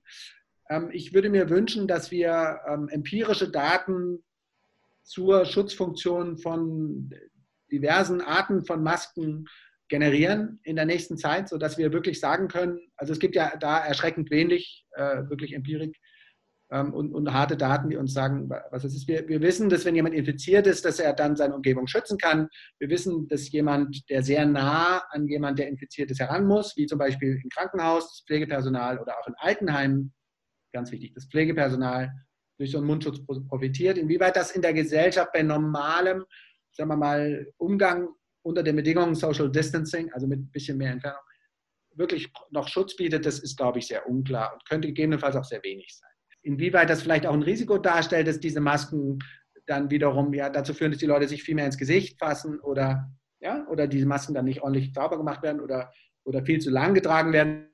Ähm, 0.68 0.90
ich 0.92 1.14
würde 1.14 1.30
mir 1.30 1.48
wünschen, 1.48 1.88
dass 1.88 2.10
wir 2.10 2.60
ähm, 2.68 2.88
empirische 2.88 3.50
Daten 3.50 4.22
zur 5.02 5.46
Schutzfunktion 5.46 6.36
von 6.36 7.10
diversen 7.70 8.20
Arten 8.20 8.64
von 8.64 8.82
Masken 8.82 9.46
generieren 9.88 10.60
in 10.62 10.76
der 10.76 10.86
nächsten 10.86 11.16
Zeit, 11.16 11.48
sodass 11.48 11.78
wir 11.78 11.92
wirklich 11.92 12.20
sagen 12.20 12.48
können, 12.48 12.80
also 12.96 13.12
es 13.12 13.18
gibt 13.18 13.34
ja 13.34 13.56
da 13.56 13.78
erschreckend 13.78 14.30
wenig 14.30 14.84
äh, 14.92 15.28
wirklich 15.28 15.52
Empirik 15.52 15.96
ähm, 16.70 16.92
und, 16.92 17.14
und, 17.14 17.32
harte 17.32 17.56
Daten, 17.56 17.90
die 17.90 17.96
uns 17.96 18.12
sagen, 18.12 18.50
was 18.70 18.84
es 18.84 18.94
ist. 18.94 19.06
Wir, 19.06 19.28
wir 19.28 19.40
wissen, 19.40 19.68
dass 19.68 19.84
wenn 19.84 19.94
jemand 19.94 20.14
infiziert 20.14 20.66
ist, 20.66 20.84
dass 20.84 20.98
er 20.98 21.12
dann 21.12 21.36
seine 21.36 21.54
Umgebung 21.54 21.86
schützen 21.86 22.18
kann. 22.18 22.48
Wir 22.78 22.90
wissen, 22.90 23.28
dass 23.28 23.50
jemand, 23.52 24.08
der 24.10 24.22
sehr 24.22 24.44
nah 24.46 25.04
an 25.10 25.28
jemand, 25.28 25.58
der 25.58 25.68
infiziert 25.68 26.10
ist, 26.10 26.18
heran 26.18 26.46
muss, 26.46 26.76
wie 26.76 26.86
zum 26.86 26.98
Beispiel 26.98 27.40
im 27.42 27.48
Krankenhaus, 27.50 28.08
das 28.08 28.24
Pflegepersonal 28.26 28.98
oder 28.98 29.18
auch 29.18 29.28
in 29.28 29.34
Altenheimen, 29.36 30.12
ganz 30.72 30.90
wichtig, 30.90 31.14
das 31.14 31.26
Pflegepersonal 31.26 32.12
durch 32.58 32.72
so 32.72 32.78
einen 32.78 32.86
Mundschutz 32.86 33.20
profitiert. 33.24 33.98
Inwieweit 33.98 34.34
das 34.34 34.50
in 34.50 34.62
der 34.62 34.72
Gesellschaft 34.72 35.32
bei 35.32 35.42
normalem, 35.42 36.24
sagen 36.72 36.90
wir 36.90 36.96
mal, 36.96 37.46
Umgang 37.58 38.08
unter 38.46 38.62
den 38.62 38.76
Bedingungen 38.76 39.14
Social 39.14 39.50
Distancing, 39.50 40.12
also 40.12 40.26
mit 40.26 40.38
ein 40.38 40.50
bisschen 40.50 40.78
mehr 40.78 40.92
Entfernung, 40.92 41.20
wirklich 41.96 42.30
noch 42.50 42.68
Schutz 42.68 42.94
bietet, 42.94 43.26
das 43.26 43.40
ist, 43.40 43.56
glaube 43.56 43.78
ich, 43.78 43.86
sehr 43.88 44.08
unklar 44.08 44.52
und 44.52 44.64
könnte 44.68 44.88
gegebenenfalls 44.88 45.34
auch 45.34 45.44
sehr 45.44 45.62
wenig 45.64 45.94
sein. 45.96 46.10
Inwieweit 46.42 46.88
das 46.88 47.02
vielleicht 47.02 47.26
auch 47.26 47.34
ein 47.34 47.42
Risiko 47.42 47.78
darstellt, 47.78 48.28
dass 48.28 48.38
diese 48.38 48.60
Masken 48.60 49.18
dann 49.66 49.90
wiederum 49.90 50.32
ja, 50.32 50.48
dazu 50.48 50.74
führen, 50.74 50.92
dass 50.92 51.00
die 51.00 51.06
Leute 51.06 51.26
sich 51.26 51.42
viel 51.42 51.56
mehr 51.56 51.66
ins 51.66 51.78
Gesicht 51.78 52.20
fassen 52.20 52.60
oder, 52.60 53.10
ja, 53.40 53.66
oder 53.68 53.88
diese 53.88 54.06
Masken 54.06 54.34
dann 54.34 54.44
nicht 54.44 54.62
ordentlich 54.62 54.92
sauber 54.94 55.16
gemacht 55.16 55.42
werden 55.42 55.60
oder, 55.60 55.92
oder 56.24 56.44
viel 56.44 56.60
zu 56.60 56.70
lang 56.70 56.94
getragen 56.94 57.32
werden. 57.32 57.70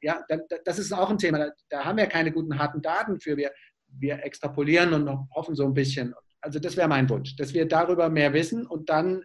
Ja, 0.00 0.24
das 0.64 0.78
ist 0.78 0.92
auch 0.92 1.10
ein 1.10 1.18
Thema. 1.18 1.52
Da, 1.68 1.84
haben 1.84 1.98
wir 1.98 2.06
keine 2.06 2.32
guten 2.32 2.58
harten 2.58 2.82
Daten 2.82 3.20
für. 3.20 3.36
Wir, 3.36 3.52
wir 3.86 4.24
extrapolieren 4.24 4.92
und 4.92 5.08
hoffen 5.34 5.54
so 5.54 5.64
ein 5.64 5.74
bisschen. 5.74 6.14
Also 6.40 6.58
das 6.58 6.76
wäre 6.76 6.88
mein 6.88 7.08
Wunsch, 7.08 7.36
dass 7.36 7.54
wir 7.54 7.66
darüber 7.66 8.08
mehr 8.08 8.32
wissen 8.32 8.66
und 8.66 8.88
dann 8.88 9.24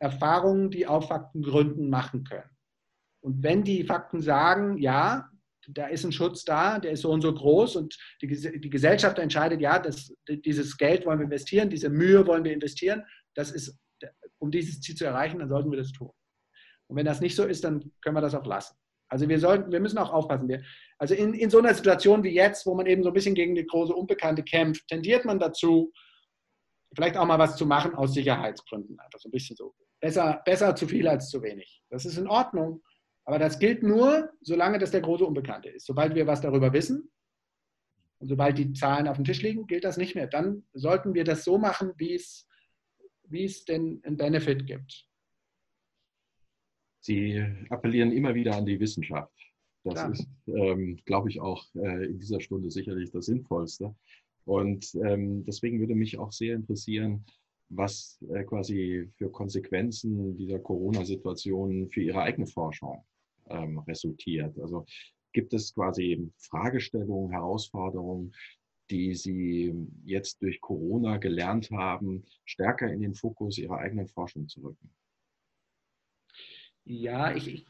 Erfahrungen, 0.00 0.70
die 0.70 0.86
auf 0.86 1.08
Fakten 1.08 1.42
gründen, 1.42 1.90
machen 1.90 2.24
können. 2.24 2.50
Und 3.22 3.42
wenn 3.42 3.62
die 3.62 3.84
Fakten 3.84 4.20
sagen, 4.20 4.78
ja, 4.78 5.28
da 5.68 5.86
ist 5.86 6.04
ein 6.04 6.12
Schutz 6.12 6.44
da, 6.44 6.78
der 6.78 6.92
ist 6.92 7.02
so 7.02 7.10
und 7.10 7.20
so 7.20 7.32
groß 7.32 7.76
und 7.76 7.96
die, 8.22 8.26
die 8.28 8.70
Gesellschaft 8.70 9.18
entscheidet, 9.18 9.60
ja, 9.60 9.78
das, 9.78 10.12
dieses 10.26 10.76
Geld 10.76 11.06
wollen 11.06 11.18
wir 11.18 11.24
investieren, 11.24 11.68
diese 11.68 11.90
Mühe 11.90 12.26
wollen 12.26 12.44
wir 12.44 12.52
investieren, 12.52 13.04
das 13.34 13.50
ist, 13.50 13.78
um 14.38 14.50
dieses 14.50 14.80
Ziel 14.80 14.94
zu 14.94 15.04
erreichen, 15.04 15.38
dann 15.38 15.50
sollten 15.50 15.70
wir 15.70 15.78
das 15.78 15.92
tun. 15.92 16.10
Und 16.88 16.96
wenn 16.96 17.06
das 17.06 17.20
nicht 17.20 17.36
so 17.36 17.44
ist, 17.44 17.62
dann 17.62 17.92
können 18.02 18.16
wir 18.16 18.22
das 18.22 18.34
auch 18.34 18.46
lassen. 18.46 18.74
Also 19.10 19.28
wir 19.28 19.38
sollten, 19.38 19.70
wir 19.70 19.80
müssen 19.80 19.98
auch 19.98 20.12
aufpassen. 20.12 20.48
Wir, 20.48 20.62
also 20.98 21.14
in, 21.14 21.34
in 21.34 21.50
so 21.50 21.58
einer 21.58 21.74
Situation 21.74 22.22
wie 22.22 22.34
jetzt, 22.34 22.64
wo 22.64 22.74
man 22.74 22.86
eben 22.86 23.02
so 23.02 23.10
ein 23.10 23.14
bisschen 23.14 23.34
gegen 23.34 23.54
die 23.54 23.66
große 23.66 23.94
Unbekannte 23.94 24.42
kämpft, 24.42 24.86
tendiert 24.88 25.24
man 25.24 25.38
dazu, 25.38 25.92
vielleicht 26.94 27.16
auch 27.16 27.26
mal 27.26 27.38
was 27.38 27.56
zu 27.56 27.66
machen 27.66 27.94
aus 27.94 28.14
Sicherheitsgründen. 28.14 28.98
Einfach 28.98 29.18
so 29.18 29.28
ein 29.28 29.32
bisschen 29.32 29.56
so. 29.56 29.74
Besser, 30.00 30.40
besser 30.44 30.74
zu 30.74 30.86
viel 30.86 31.06
als 31.06 31.28
zu 31.28 31.42
wenig. 31.42 31.82
Das 31.90 32.04
ist 32.04 32.16
in 32.16 32.26
Ordnung. 32.26 32.82
Aber 33.24 33.38
das 33.38 33.58
gilt 33.58 33.82
nur, 33.82 34.30
solange 34.40 34.78
das 34.78 34.90
der 34.90 35.02
große 35.02 35.24
Unbekannte 35.24 35.68
ist. 35.68 35.86
Sobald 35.86 36.14
wir 36.14 36.26
was 36.26 36.40
darüber 36.40 36.72
wissen 36.72 37.10
und 38.18 38.28
sobald 38.28 38.58
die 38.58 38.72
Zahlen 38.72 39.08
auf 39.08 39.16
dem 39.16 39.24
Tisch 39.24 39.42
liegen, 39.42 39.66
gilt 39.66 39.84
das 39.84 39.98
nicht 39.98 40.14
mehr. 40.14 40.26
Dann 40.26 40.64
sollten 40.72 41.14
wir 41.14 41.24
das 41.24 41.44
so 41.44 41.58
machen, 41.58 41.92
wie 41.96 42.14
es, 42.14 42.48
wie 43.24 43.44
es 43.44 43.64
denn 43.64 44.00
einen 44.04 44.16
Benefit 44.16 44.66
gibt. 44.66 45.06
Sie 47.00 47.42
appellieren 47.70 48.12
immer 48.12 48.34
wieder 48.34 48.56
an 48.56 48.66
die 48.66 48.80
Wissenschaft. 48.80 49.32
Das 49.84 49.94
Klar. 49.94 50.12
ist, 50.12 50.28
ähm, 50.46 50.98
glaube 51.06 51.30
ich, 51.30 51.40
auch 51.40 51.64
äh, 51.74 52.06
in 52.06 52.18
dieser 52.18 52.40
Stunde 52.40 52.70
sicherlich 52.70 53.10
das 53.10 53.26
Sinnvollste. 53.26 53.94
Und 54.44 54.94
ähm, 54.96 55.44
deswegen 55.44 55.80
würde 55.80 55.94
mich 55.94 56.18
auch 56.18 56.32
sehr 56.32 56.54
interessieren, 56.54 57.24
was 57.70 58.18
äh, 58.32 58.44
quasi 58.44 59.08
für 59.16 59.30
Konsequenzen 59.30 60.36
dieser 60.36 60.58
Corona-Situation 60.58 61.88
für 61.90 62.02
Ihre 62.02 62.22
eigene 62.22 62.46
Forschung 62.46 63.04
ähm, 63.48 63.78
resultiert. 63.80 64.58
Also 64.58 64.84
Gibt 65.32 65.54
es 65.54 65.74
quasi 65.74 66.30
Fragestellungen, 66.38 67.30
Herausforderungen, 67.30 68.34
die 68.90 69.14
Sie 69.14 69.72
jetzt 70.04 70.42
durch 70.42 70.60
Corona 70.60 71.18
gelernt 71.18 71.70
haben, 71.70 72.24
stärker 72.44 72.92
in 72.92 73.00
den 73.00 73.14
Fokus 73.14 73.58
Ihrer 73.58 73.78
eigenen 73.78 74.08
Forschung 74.08 74.48
zu 74.48 74.60
rücken? 74.60 74.90
Ja, 76.84 77.32
ich, 77.34 77.64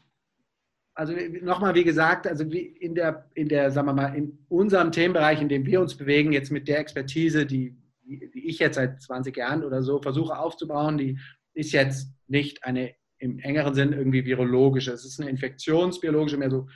also 0.95 1.13
nochmal, 1.41 1.75
wie 1.75 1.83
gesagt, 1.83 2.25
also 2.25 2.43
in 2.43 2.95
der, 2.95 3.29
in 3.35 3.47
der, 3.47 3.69
sagen 3.69 3.87
wir 3.87 3.93
mal, 3.93 4.15
in 4.15 4.39
unserem 4.49 4.91
Themenbereich, 4.91 5.39
in 5.39 5.49
dem 5.49 5.65
wir 5.65 5.81
uns 5.81 5.95
bewegen, 5.95 6.31
jetzt 6.31 6.51
mit 6.51 6.67
der 6.67 6.79
Expertise, 6.79 7.45
die, 7.45 7.75
die 8.03 8.47
ich 8.47 8.59
jetzt 8.59 8.75
seit 8.75 9.01
20 9.01 9.35
Jahren 9.35 9.63
oder 9.63 9.81
so 9.83 10.01
versuche 10.01 10.37
aufzubauen, 10.37 10.97
die 10.97 11.17
ist 11.53 11.71
jetzt 11.71 12.13
nicht 12.27 12.63
eine 12.63 12.93
im 13.19 13.39
engeren 13.39 13.75
Sinn 13.75 13.93
irgendwie 13.93 14.25
virologische. 14.25 14.91
Es 14.91 15.05
ist 15.05 15.19
eine 15.19 15.29
infektionsbiologische, 15.29 16.37
mehr 16.37 16.49
so 16.49 16.67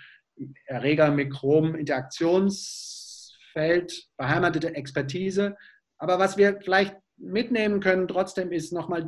Erreger, 0.65 1.09
Mikroben, 1.11 1.75
Interaktionsfeld, 1.75 4.09
beheimatete 4.17 4.75
Expertise. 4.75 5.55
Aber 5.97 6.19
was 6.19 6.37
wir 6.37 6.59
vielleicht 6.61 6.95
mitnehmen 7.17 7.79
können 7.79 8.07
trotzdem 8.07 8.51
ist 8.51 8.73
nochmal, 8.73 9.07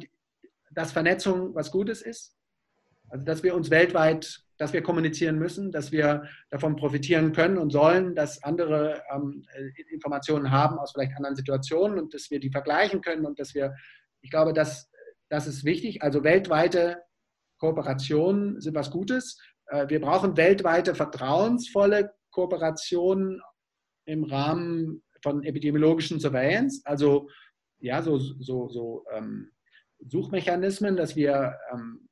dass 0.72 0.94
Vernetzung 0.94 1.54
was 1.54 1.70
Gutes 1.72 2.02
ist. 2.02 2.36
Also 3.10 3.24
dass 3.24 3.44
wir 3.44 3.54
uns 3.54 3.70
weltweit 3.70 4.42
dass 4.58 4.74
wir 4.74 4.82
kommunizieren 4.82 5.38
müssen, 5.38 5.72
dass 5.72 5.92
wir 5.92 6.24
davon 6.50 6.76
profitieren 6.76 7.32
können 7.32 7.58
und 7.58 7.72
sollen, 7.72 8.16
dass 8.16 8.44
andere 8.44 9.04
ähm, 9.14 9.46
Informationen 9.92 10.52
haben 10.52 10.78
aus 10.80 10.92
vielleicht 10.92 11.16
anderen 11.16 11.36
Situationen 11.36 12.00
und 12.00 12.14
dass 12.14 12.32
wir 12.32 12.40
die 12.40 12.50
vergleichen 12.50 13.02
können 13.02 13.26
und 13.26 13.40
dass 13.40 13.54
wir, 13.54 13.76
ich 14.22 14.32
glaube, 14.32 14.54
das, 14.54 14.90
das 15.30 15.48
ist 15.48 15.64
wichtig. 15.64 16.02
Also 16.02 16.24
weltweite 16.24 17.04
Kooperationen 17.60 18.60
sind 18.62 18.76
was 18.76 18.92
Gutes. 18.92 19.40
Äh, 19.68 19.90
wir 19.90 20.02
brauchen 20.02 20.38
weltweite 20.38 20.96
vertrauensvolle 20.96 22.12
Kooperationen 22.32 23.42
im 24.06 24.24
Rahmen 24.24 25.04
von 25.22 25.44
epidemiologischen 25.44 26.20
Surveillance, 26.20 26.82
also 26.86 27.30
ja, 27.80 28.02
so, 28.02 28.18
so, 28.18 28.70
so 28.70 29.06
ähm, 29.12 29.52
Suchmechanismen, 30.00 30.96
dass 30.96 31.16
wir 31.16 31.58
ähm, 31.74 32.08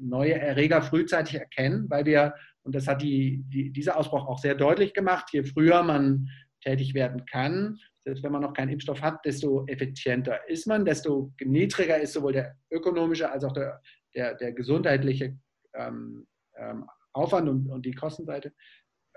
neue 0.00 0.34
Erreger 0.34 0.82
frühzeitig 0.82 1.34
erkennen, 1.34 1.88
weil 1.88 2.04
wir, 2.06 2.34
und 2.62 2.74
das 2.74 2.86
hat 2.86 3.02
die, 3.02 3.44
die, 3.48 3.70
dieser 3.70 3.96
Ausbruch 3.96 4.26
auch 4.26 4.38
sehr 4.38 4.54
deutlich 4.54 4.94
gemacht, 4.94 5.28
je 5.32 5.42
früher 5.42 5.82
man 5.82 6.28
tätig 6.62 6.94
werden 6.94 7.24
kann, 7.26 7.78
selbst 8.04 8.22
wenn 8.22 8.32
man 8.32 8.42
noch 8.42 8.52
keinen 8.52 8.70
Impfstoff 8.70 9.02
hat, 9.02 9.24
desto 9.24 9.66
effizienter 9.66 10.48
ist 10.48 10.66
man, 10.66 10.84
desto 10.84 11.32
niedriger 11.40 11.98
ist 11.98 12.12
sowohl 12.12 12.32
der 12.32 12.56
ökonomische 12.70 13.30
als 13.30 13.44
auch 13.44 13.52
der, 13.52 13.80
der, 14.14 14.34
der 14.34 14.52
gesundheitliche 14.52 15.38
ähm, 15.74 16.26
ähm, 16.56 16.86
Aufwand 17.12 17.48
und, 17.48 17.68
und 17.68 17.84
die 17.84 17.94
Kostenseite. 17.94 18.52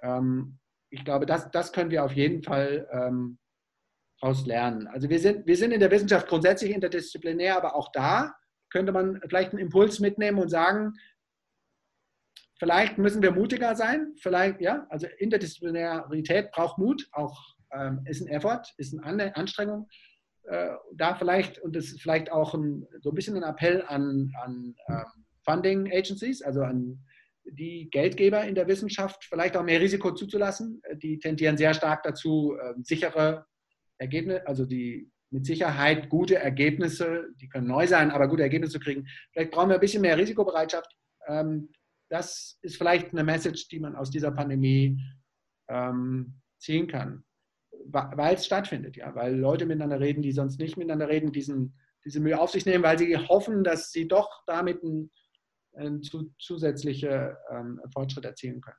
Ähm, 0.02 0.60
ich 0.90 1.04
glaube, 1.04 1.26
das, 1.26 1.50
das 1.52 1.72
können 1.74 1.92
wir 1.92 2.04
auf 2.04 2.14
jeden 2.14 2.44
Fall 2.44 2.88
ähm, 2.92 3.40
daraus 4.20 4.46
lernen. 4.46 4.88
Also 4.88 5.10
wir 5.10 5.20
sind, 5.20 5.46
wir 5.46 5.58
sind 5.58 5.72
in 5.72 5.80
der 5.80 5.92
Wissenschaft 5.92 6.28
grundsätzlich 6.28 6.72
interdisziplinär, 6.72 7.58
aber 7.58 7.76
auch 7.76 7.92
da 7.92 8.34
könnte 8.74 8.92
man 8.92 9.22
vielleicht 9.30 9.52
einen 9.52 9.62
Impuls 9.62 10.00
mitnehmen 10.00 10.40
und 10.40 10.50
sagen, 10.50 10.94
vielleicht 12.58 12.98
müssen 12.98 13.22
wir 13.22 13.32
mutiger 13.32 13.76
sein, 13.76 14.14
vielleicht, 14.20 14.60
ja, 14.60 14.86
also 14.90 15.08
Interdisziplinarität 15.20 16.52
braucht 16.52 16.78
Mut, 16.78 17.08
auch 17.14 17.40
ähm, 17.72 18.02
ist 18.06 18.22
ein 18.22 18.28
Effort, 18.28 18.64
ist 18.78 18.98
eine 19.02 19.36
Anstrengung. 19.36 19.88
Äh, 20.44 20.72
da 20.94 21.16
vielleicht, 21.16 21.60
und 21.60 21.76
das 21.76 21.86
ist 21.86 22.02
vielleicht 22.02 22.32
auch 22.32 22.54
ein, 22.54 22.86
so 23.02 23.12
ein 23.12 23.16
bisschen 23.16 23.38
ein 23.38 23.44
Appell 23.44 23.84
an, 23.88 24.32
an 24.44 24.76
ähm, 24.90 25.26
Funding 25.46 25.92
Agencies, 25.92 26.42
also 26.42 26.64
an 26.64 27.00
die 27.46 27.90
Geldgeber 27.92 28.44
in 28.46 28.56
der 28.56 28.68
Wissenschaft, 28.68 29.24
vielleicht 29.26 29.56
auch 29.56 29.64
mehr 29.64 29.82
Risiko 29.82 30.14
zuzulassen. 30.14 30.82
Die 31.02 31.20
tendieren 31.20 31.58
sehr 31.58 31.74
stark 31.74 32.04
dazu, 32.04 32.58
äh, 32.60 32.74
sichere 32.82 33.46
Ergebnisse, 33.98 34.48
also 34.48 34.66
die 34.66 35.12
mit 35.34 35.46
Sicherheit 35.46 36.10
gute 36.10 36.36
Ergebnisse, 36.36 37.26
die 37.42 37.50
können 37.50 37.68
neu 37.68 37.88
sein, 37.88 38.12
aber 38.12 38.28
gute 38.28 38.44
Ergebnisse 38.44 38.74
zu 38.74 38.80
kriegen. 38.80 39.08
Vielleicht 39.32 39.52
brauchen 39.52 39.70
wir 39.70 39.76
ein 39.76 39.82
bisschen 39.82 40.02
mehr 40.02 40.18
Risikobereitschaft. 40.18 40.96
Ähm, 41.28 41.70
das 42.10 42.60
ist 42.62 42.78
vielleicht 42.78 43.12
eine 43.12 43.24
Message, 43.24 43.68
die 43.68 43.80
man 43.80 43.96
aus 43.96 44.12
dieser 44.12 44.32
Pandemie 44.32 45.02
ähm, 45.68 46.36
ziehen 46.60 46.88
kann, 46.88 47.24
weil 47.88 48.36
es 48.36 48.46
stattfindet, 48.46 48.96
ja, 48.96 49.14
weil 49.16 49.36
Leute 49.36 49.66
miteinander 49.66 50.00
reden, 50.00 50.22
die 50.22 50.32
sonst 50.32 50.60
nicht 50.60 50.78
miteinander 50.78 51.10
reden, 51.10 51.32
diesen, 51.32 51.76
diese 52.06 52.20
Mühe 52.20 52.40
auf 52.40 52.52
sich 52.52 52.66
nehmen, 52.66 52.84
weil 52.84 53.00
sie 53.00 53.18
hoffen, 53.18 53.64
dass 53.64 53.92
sie 53.92 54.08
doch 54.08 54.44
damit 54.46 54.84
einen, 54.84 55.12
einen 55.76 56.02
zusätzliche 56.40 57.38
ähm, 57.50 57.82
Fortschritt 57.92 58.26
erzielen 58.26 58.62
können. 58.62 58.78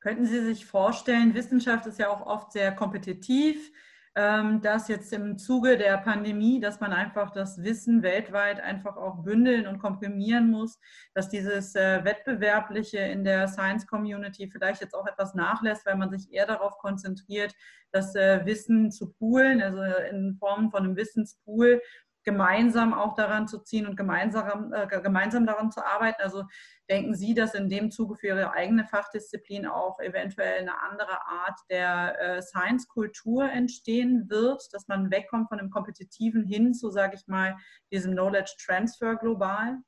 Könnten 0.00 0.26
Sie 0.26 0.42
sich 0.42 0.66
vorstellen, 0.66 1.34
Wissenschaft 1.34 1.86
ist 1.86 1.98
ja 1.98 2.08
auch 2.08 2.26
oft 2.26 2.52
sehr 2.52 2.72
kompetitiv 2.72 3.70
dass 4.14 4.88
jetzt 4.88 5.10
im 5.14 5.38
Zuge 5.38 5.78
der 5.78 5.96
Pandemie, 5.96 6.60
dass 6.60 6.80
man 6.80 6.92
einfach 6.92 7.30
das 7.30 7.62
Wissen 7.62 8.02
weltweit 8.02 8.60
einfach 8.60 8.98
auch 8.98 9.24
bündeln 9.24 9.66
und 9.66 9.78
komprimieren 9.78 10.50
muss, 10.50 10.78
dass 11.14 11.30
dieses 11.30 11.74
äh, 11.74 12.04
Wettbewerbliche 12.04 12.98
in 12.98 13.24
der 13.24 13.48
Science 13.48 13.86
Community 13.86 14.50
vielleicht 14.50 14.82
jetzt 14.82 14.94
auch 14.94 15.06
etwas 15.06 15.34
nachlässt, 15.34 15.86
weil 15.86 15.96
man 15.96 16.10
sich 16.10 16.30
eher 16.30 16.46
darauf 16.46 16.76
konzentriert, 16.76 17.54
das 17.90 18.14
äh, 18.14 18.44
Wissen 18.44 18.90
zu 18.90 19.12
poolen, 19.12 19.62
also 19.62 19.82
in 20.10 20.36
Form 20.38 20.70
von 20.70 20.84
einem 20.84 20.96
Wissenspool 20.96 21.80
gemeinsam 22.24 22.94
auch 22.94 23.14
daran 23.14 23.48
zu 23.48 23.58
ziehen 23.60 23.86
und 23.86 23.96
gemeinsam, 23.96 24.72
äh, 24.72 24.86
gemeinsam 24.86 25.46
daran 25.46 25.70
zu 25.70 25.84
arbeiten. 25.84 26.22
Also 26.22 26.44
denken 26.88 27.14
Sie, 27.14 27.34
dass 27.34 27.54
in 27.54 27.68
dem 27.68 27.90
Zuge 27.90 28.16
für 28.16 28.28
Ihre 28.28 28.52
eigene 28.52 28.84
Fachdisziplin 28.84 29.66
auch 29.66 29.98
eventuell 30.00 30.60
eine 30.60 30.80
andere 30.82 31.26
Art 31.26 31.58
der 31.70 32.20
äh, 32.20 32.42
Science-Kultur 32.42 33.50
entstehen 33.50 34.28
wird, 34.28 34.62
dass 34.72 34.88
man 34.88 35.10
wegkommt 35.10 35.48
von 35.48 35.58
dem 35.58 35.70
Kompetitiven 35.70 36.44
hin 36.44 36.74
zu, 36.74 36.90
sage 36.90 37.16
ich 37.16 37.26
mal, 37.26 37.56
diesem 37.90 38.12
Knowledge 38.12 38.54
Transfer 38.64 39.16
global? 39.16 39.78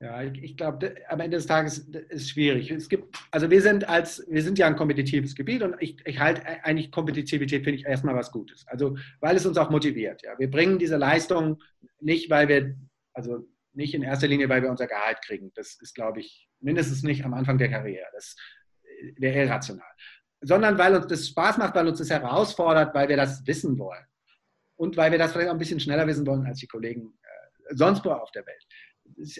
Ja, 0.00 0.22
ich, 0.22 0.42
ich 0.42 0.56
glaube, 0.56 0.94
am 1.08 1.18
Ende 1.18 1.38
des 1.38 1.46
Tages 1.46 1.78
ist 1.78 2.06
es 2.10 2.30
schwierig. 2.30 2.70
Es 2.70 2.88
gibt, 2.88 3.18
also 3.32 3.50
wir 3.50 3.60
sind 3.60 3.88
als, 3.88 4.24
wir 4.28 4.42
sind 4.42 4.56
ja 4.56 4.68
ein 4.68 4.76
kompetitives 4.76 5.34
Gebiet 5.34 5.62
und 5.62 5.74
ich, 5.80 5.96
ich 6.06 6.20
halte 6.20 6.46
eigentlich 6.64 6.92
Kompetitivität 6.92 7.64
finde 7.64 7.80
ich 7.80 7.86
erstmal 7.86 8.14
was 8.14 8.30
Gutes. 8.30 8.64
Also 8.68 8.96
weil 9.18 9.34
es 9.34 9.44
uns 9.44 9.58
auch 9.58 9.70
motiviert. 9.70 10.22
Ja, 10.22 10.38
wir 10.38 10.48
bringen 10.48 10.78
diese 10.78 10.96
Leistung 10.96 11.60
nicht, 12.00 12.30
weil 12.30 12.46
wir, 12.46 12.76
also 13.12 13.48
nicht 13.72 13.92
in 13.92 14.02
erster 14.02 14.28
Linie, 14.28 14.48
weil 14.48 14.62
wir 14.62 14.70
unser 14.70 14.86
Gehalt 14.86 15.20
kriegen. 15.22 15.50
Das 15.56 15.74
ist, 15.80 15.96
glaube 15.96 16.20
ich, 16.20 16.48
mindestens 16.60 17.02
nicht 17.02 17.24
am 17.24 17.34
Anfang 17.34 17.58
der 17.58 17.68
Karriere. 17.68 18.06
Das 18.12 18.36
wäre 19.16 19.46
irrational. 19.46 19.90
Sondern 20.40 20.78
weil 20.78 20.94
uns 20.94 21.08
das 21.08 21.26
Spaß 21.26 21.58
macht, 21.58 21.74
weil 21.74 21.88
uns 21.88 21.98
das 21.98 22.10
herausfordert, 22.10 22.94
weil 22.94 23.08
wir 23.08 23.16
das 23.16 23.44
wissen 23.48 23.76
wollen. 23.78 24.04
Und 24.76 24.96
weil 24.96 25.10
wir 25.10 25.18
das 25.18 25.32
vielleicht 25.32 25.48
auch 25.48 25.54
ein 25.54 25.58
bisschen 25.58 25.80
schneller 25.80 26.06
wissen 26.06 26.24
wollen 26.24 26.46
als 26.46 26.60
die 26.60 26.68
Kollegen 26.68 27.18
äh, 27.22 27.74
sonst 27.74 28.04
wo 28.04 28.10
auf 28.10 28.30
der 28.30 28.46
Welt 28.46 28.64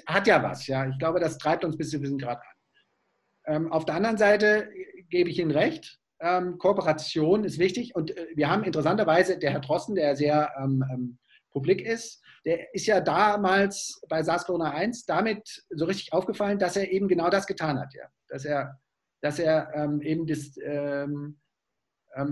hat 0.06 0.26
ja 0.26 0.42
was, 0.42 0.66
ja. 0.66 0.88
Ich 0.88 0.98
glaube, 0.98 1.20
das 1.20 1.38
treibt 1.38 1.64
uns 1.64 1.76
bis 1.76 1.90
zu 1.90 1.98
diesem 1.98 2.18
Grad 2.18 2.38
an. 2.38 3.54
Ähm, 3.54 3.72
auf 3.72 3.84
der 3.84 3.94
anderen 3.94 4.18
Seite 4.18 4.70
gebe 5.08 5.30
ich 5.30 5.38
Ihnen 5.38 5.50
recht. 5.50 5.98
Ähm, 6.20 6.58
Kooperation 6.58 7.44
ist 7.44 7.58
wichtig 7.58 7.94
und 7.94 8.16
äh, 8.16 8.26
wir 8.34 8.50
haben 8.50 8.64
interessanterweise, 8.64 9.38
der 9.38 9.52
Herr 9.52 9.60
Drosten, 9.60 9.94
der 9.94 10.16
sehr 10.16 10.52
ähm, 10.58 10.84
ähm 10.90 11.18
publik 11.50 11.80
ist, 11.80 12.22
der 12.44 12.74
ist 12.74 12.86
ja 12.86 13.00
damals 13.00 14.02
bei 14.08 14.20
SARS-CoV-1 14.20 15.04
damit 15.06 15.64
so 15.70 15.86
richtig 15.86 16.12
aufgefallen, 16.12 16.58
dass 16.58 16.76
er 16.76 16.90
eben 16.92 17.08
genau 17.08 17.30
das 17.30 17.46
getan 17.46 17.80
hat, 17.80 17.94
ja. 17.94 18.04
Dass 18.28 18.44
er, 18.44 18.78
dass 19.22 19.38
er 19.38 19.72
ähm, 19.74 20.02
eben 20.02 20.26
das, 20.26 20.56
ähm, 20.62 21.38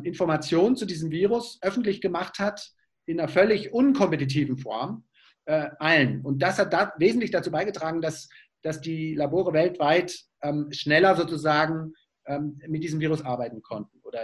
Informationen 0.03 0.77
zu 0.77 0.85
diesem 0.85 1.11
Virus 1.11 1.59
öffentlich 1.63 2.01
gemacht 2.01 2.39
hat 2.39 2.73
in 3.07 3.21
einer 3.21 3.29
völlig 3.29 3.73
unkompetitiven 3.73 4.59
Form 4.59 5.05
äh, 5.47 5.71
allen. 5.79 6.21
Und 6.23 6.41
das 6.41 6.59
hat 6.59 6.73
da 6.73 6.93
wesentlich 6.99 7.31
dazu 7.31 7.51
beigetragen, 7.51 8.01
dass, 8.01 8.29
dass 8.63 8.81
die 8.81 9.15
Labore 9.15 9.53
weltweit 9.53 10.19
ähm, 10.43 10.69
schneller 10.73 11.17
sozusagen 11.17 11.95
ähm, 12.27 12.61
mit 12.67 12.83
diesem 12.83 13.01
Virus 13.01 13.25
arbeiten 13.25 13.63
konnten 13.63 13.99
oder 14.03 14.21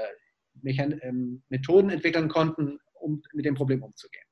Mechan 0.60 0.98
ähm, 1.02 1.42
Methoden 1.48 1.90
entwickeln 1.90 2.28
konnten, 2.28 2.78
um 2.94 3.22
mit 3.32 3.44
dem 3.44 3.54
Problem 3.54 3.82
umzugehen. 3.82 4.24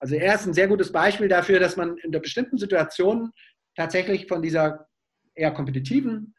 Also 0.00 0.14
er 0.14 0.34
ist 0.34 0.46
ein 0.46 0.54
sehr 0.54 0.68
gutes 0.68 0.92
Beispiel 0.92 1.28
dafür, 1.28 1.58
dass 1.60 1.76
man 1.76 1.96
in 1.98 2.10
bestimmten 2.10 2.56
Situation 2.56 3.30
tatsächlich 3.76 4.26
von 4.26 4.42
dieser 4.42 4.86
eher 5.34 5.52
kompetitiven 5.52 6.34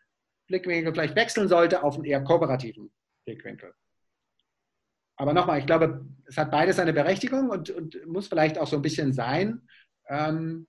Blickwinkel 0.47 0.93
vielleicht 0.93 1.15
wechseln 1.15 1.47
sollte 1.47 1.83
auf 1.83 1.95
einen 1.95 2.05
eher 2.05 2.23
kooperativen 2.23 2.91
Blickwinkel. 3.25 3.73
Aber 5.17 5.33
nochmal, 5.33 5.59
ich 5.59 5.65
glaube, 5.65 6.05
es 6.25 6.37
hat 6.37 6.49
beides 6.49 6.77
seine 6.77 6.93
Berechtigung 6.93 7.49
und, 7.49 7.69
und 7.69 8.05
muss 8.07 8.29
vielleicht 8.29 8.57
auch 8.57 8.67
so 8.67 8.77
ein 8.77 8.81
bisschen 8.81 9.11
sein. 9.11 9.67
Ähm, 10.09 10.67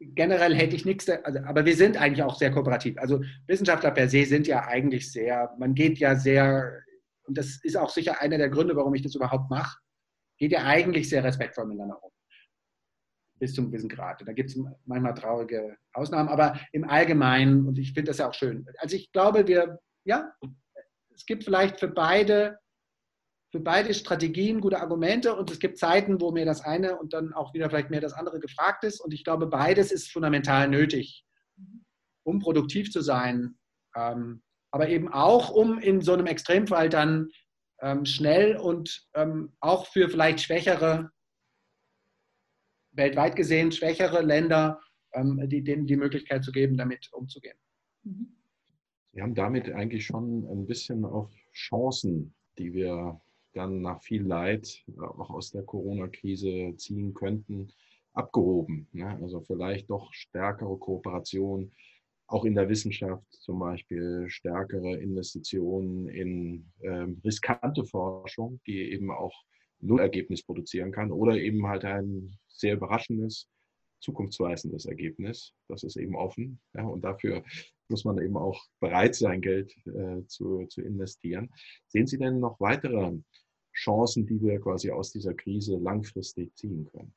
generell 0.00 0.54
hätte 0.54 0.76
ich 0.76 0.84
nichts, 0.84 1.08
also, 1.08 1.40
aber 1.40 1.64
wir 1.64 1.76
sind 1.76 1.96
eigentlich 1.96 2.22
auch 2.22 2.36
sehr 2.36 2.50
kooperativ. 2.50 2.98
Also 2.98 3.22
Wissenschaftler 3.46 3.90
per 3.90 4.08
se 4.08 4.24
sind 4.24 4.46
ja 4.46 4.66
eigentlich 4.66 5.12
sehr, 5.12 5.54
man 5.58 5.74
geht 5.74 5.98
ja 5.98 6.16
sehr, 6.16 6.82
und 7.24 7.36
das 7.36 7.60
ist 7.62 7.76
auch 7.76 7.90
sicher 7.90 8.20
einer 8.20 8.38
der 8.38 8.48
Gründe, 8.48 8.76
warum 8.76 8.94
ich 8.94 9.02
das 9.02 9.14
überhaupt 9.14 9.50
mache, 9.50 9.78
geht 10.38 10.52
ja 10.52 10.64
eigentlich 10.64 11.08
sehr 11.08 11.22
respektvoll 11.22 11.66
miteinander 11.66 12.02
um. 12.02 12.10
Bis 13.38 13.54
zum 13.54 13.66
gewissen 13.66 13.88
Grad. 13.88 14.26
Da 14.26 14.32
gibt 14.32 14.50
es 14.50 14.62
manchmal 14.84 15.14
traurige 15.14 15.76
Ausnahmen, 15.92 16.28
aber 16.28 16.58
im 16.72 16.84
Allgemeinen, 16.84 17.66
und 17.66 17.78
ich 17.78 17.92
finde 17.92 18.10
das 18.10 18.18
ja 18.18 18.28
auch 18.28 18.34
schön. 18.34 18.66
Also 18.78 18.96
ich 18.96 19.12
glaube, 19.12 19.46
wir, 19.46 19.78
ja, 20.04 20.32
es 21.14 21.24
gibt 21.26 21.44
vielleicht 21.44 21.78
für 21.78 21.88
beide, 21.88 22.58
für 23.50 23.60
beide 23.60 23.92
Strategien 23.94 24.60
gute 24.60 24.80
Argumente 24.80 25.34
und 25.34 25.50
es 25.50 25.58
gibt 25.58 25.78
Zeiten, 25.78 26.20
wo 26.20 26.30
mir 26.30 26.44
das 26.44 26.60
eine 26.60 26.98
und 26.98 27.12
dann 27.12 27.32
auch 27.32 27.52
wieder 27.52 27.68
vielleicht 27.68 27.90
mehr 27.90 28.00
das 28.00 28.12
andere 28.12 28.38
gefragt 28.38 28.84
ist. 28.84 29.00
Und 29.00 29.12
ich 29.12 29.24
glaube, 29.24 29.48
beides 29.48 29.90
ist 29.90 30.12
fundamental 30.12 30.68
nötig, 30.68 31.24
um 32.22 32.38
produktiv 32.38 32.90
zu 32.92 33.00
sein. 33.00 33.58
Ähm, 33.96 34.42
aber 34.70 34.88
eben 34.88 35.12
auch, 35.12 35.50
um 35.50 35.80
in 35.80 36.00
so 36.00 36.12
einem 36.12 36.26
Extremfall 36.26 36.88
dann 36.88 37.28
ähm, 37.80 38.04
schnell 38.04 38.56
und 38.56 39.08
ähm, 39.14 39.52
auch 39.58 39.86
für 39.86 40.08
vielleicht 40.08 40.40
schwächere, 40.40 41.10
weltweit 42.92 43.34
gesehen 43.34 43.72
schwächere 43.72 44.22
Länder, 44.22 44.80
ähm, 45.12 45.48
die, 45.48 45.64
denen 45.64 45.86
die 45.86 45.96
Möglichkeit 45.96 46.44
zu 46.44 46.52
geben, 46.52 46.76
damit 46.76 47.12
umzugehen. 47.12 47.56
Mhm. 48.04 48.36
Sie 49.12 49.22
haben 49.22 49.34
damit 49.34 49.72
eigentlich 49.72 50.06
schon 50.06 50.44
ein 50.44 50.66
bisschen 50.66 51.04
auf 51.04 51.32
Chancen, 51.52 52.32
die 52.58 52.72
wir 52.72 53.20
dann 53.52 53.80
nach 53.80 54.02
viel 54.02 54.22
Leid 54.22 54.84
auch 54.98 55.30
aus 55.30 55.50
der 55.50 55.62
Corona-Krise 55.62 56.74
ziehen 56.76 57.14
könnten, 57.14 57.68
abgehoben. 58.12 58.88
Ne? 58.92 59.18
Also 59.22 59.40
vielleicht 59.40 59.90
doch 59.90 60.12
stärkere 60.12 60.76
Kooperation, 60.78 61.72
auch 62.26 62.44
in 62.44 62.54
der 62.54 62.68
Wissenschaft 62.68 63.24
zum 63.30 63.58
Beispiel 63.58 64.26
stärkere 64.28 64.96
Investitionen 64.96 66.08
in 66.08 66.70
ähm, 66.82 67.20
riskante 67.24 67.84
Forschung, 67.84 68.60
die 68.66 68.92
eben 68.92 69.10
auch 69.10 69.34
Nullergebnis 69.80 70.44
produzieren 70.44 70.92
kann 70.92 71.10
oder 71.10 71.36
eben 71.36 71.66
halt 71.66 71.84
ein 71.84 72.38
sehr 72.46 72.74
überraschendes, 72.74 73.48
zukunftsweisendes 74.00 74.86
Ergebnis. 74.86 75.54
Das 75.68 75.82
ist 75.82 75.96
eben 75.96 76.14
offen 76.14 76.60
ja, 76.74 76.84
und 76.84 77.02
dafür 77.02 77.42
muss 77.90 78.04
man 78.04 78.18
eben 78.18 78.36
auch 78.36 78.62
bereit 78.80 79.14
sein, 79.14 79.40
Geld 79.40 79.74
äh, 79.86 80.24
zu, 80.26 80.66
zu 80.66 80.82
investieren. 80.82 81.50
Sehen 81.88 82.06
Sie 82.06 82.18
denn 82.18 82.40
noch 82.40 82.60
weitere 82.60 83.18
Chancen, 83.74 84.26
die 84.26 84.40
wir 84.40 84.60
quasi 84.60 84.90
aus 84.90 85.12
dieser 85.12 85.34
Krise 85.34 85.76
langfristig 85.76 86.56
ziehen 86.56 86.88
können? 86.90 87.14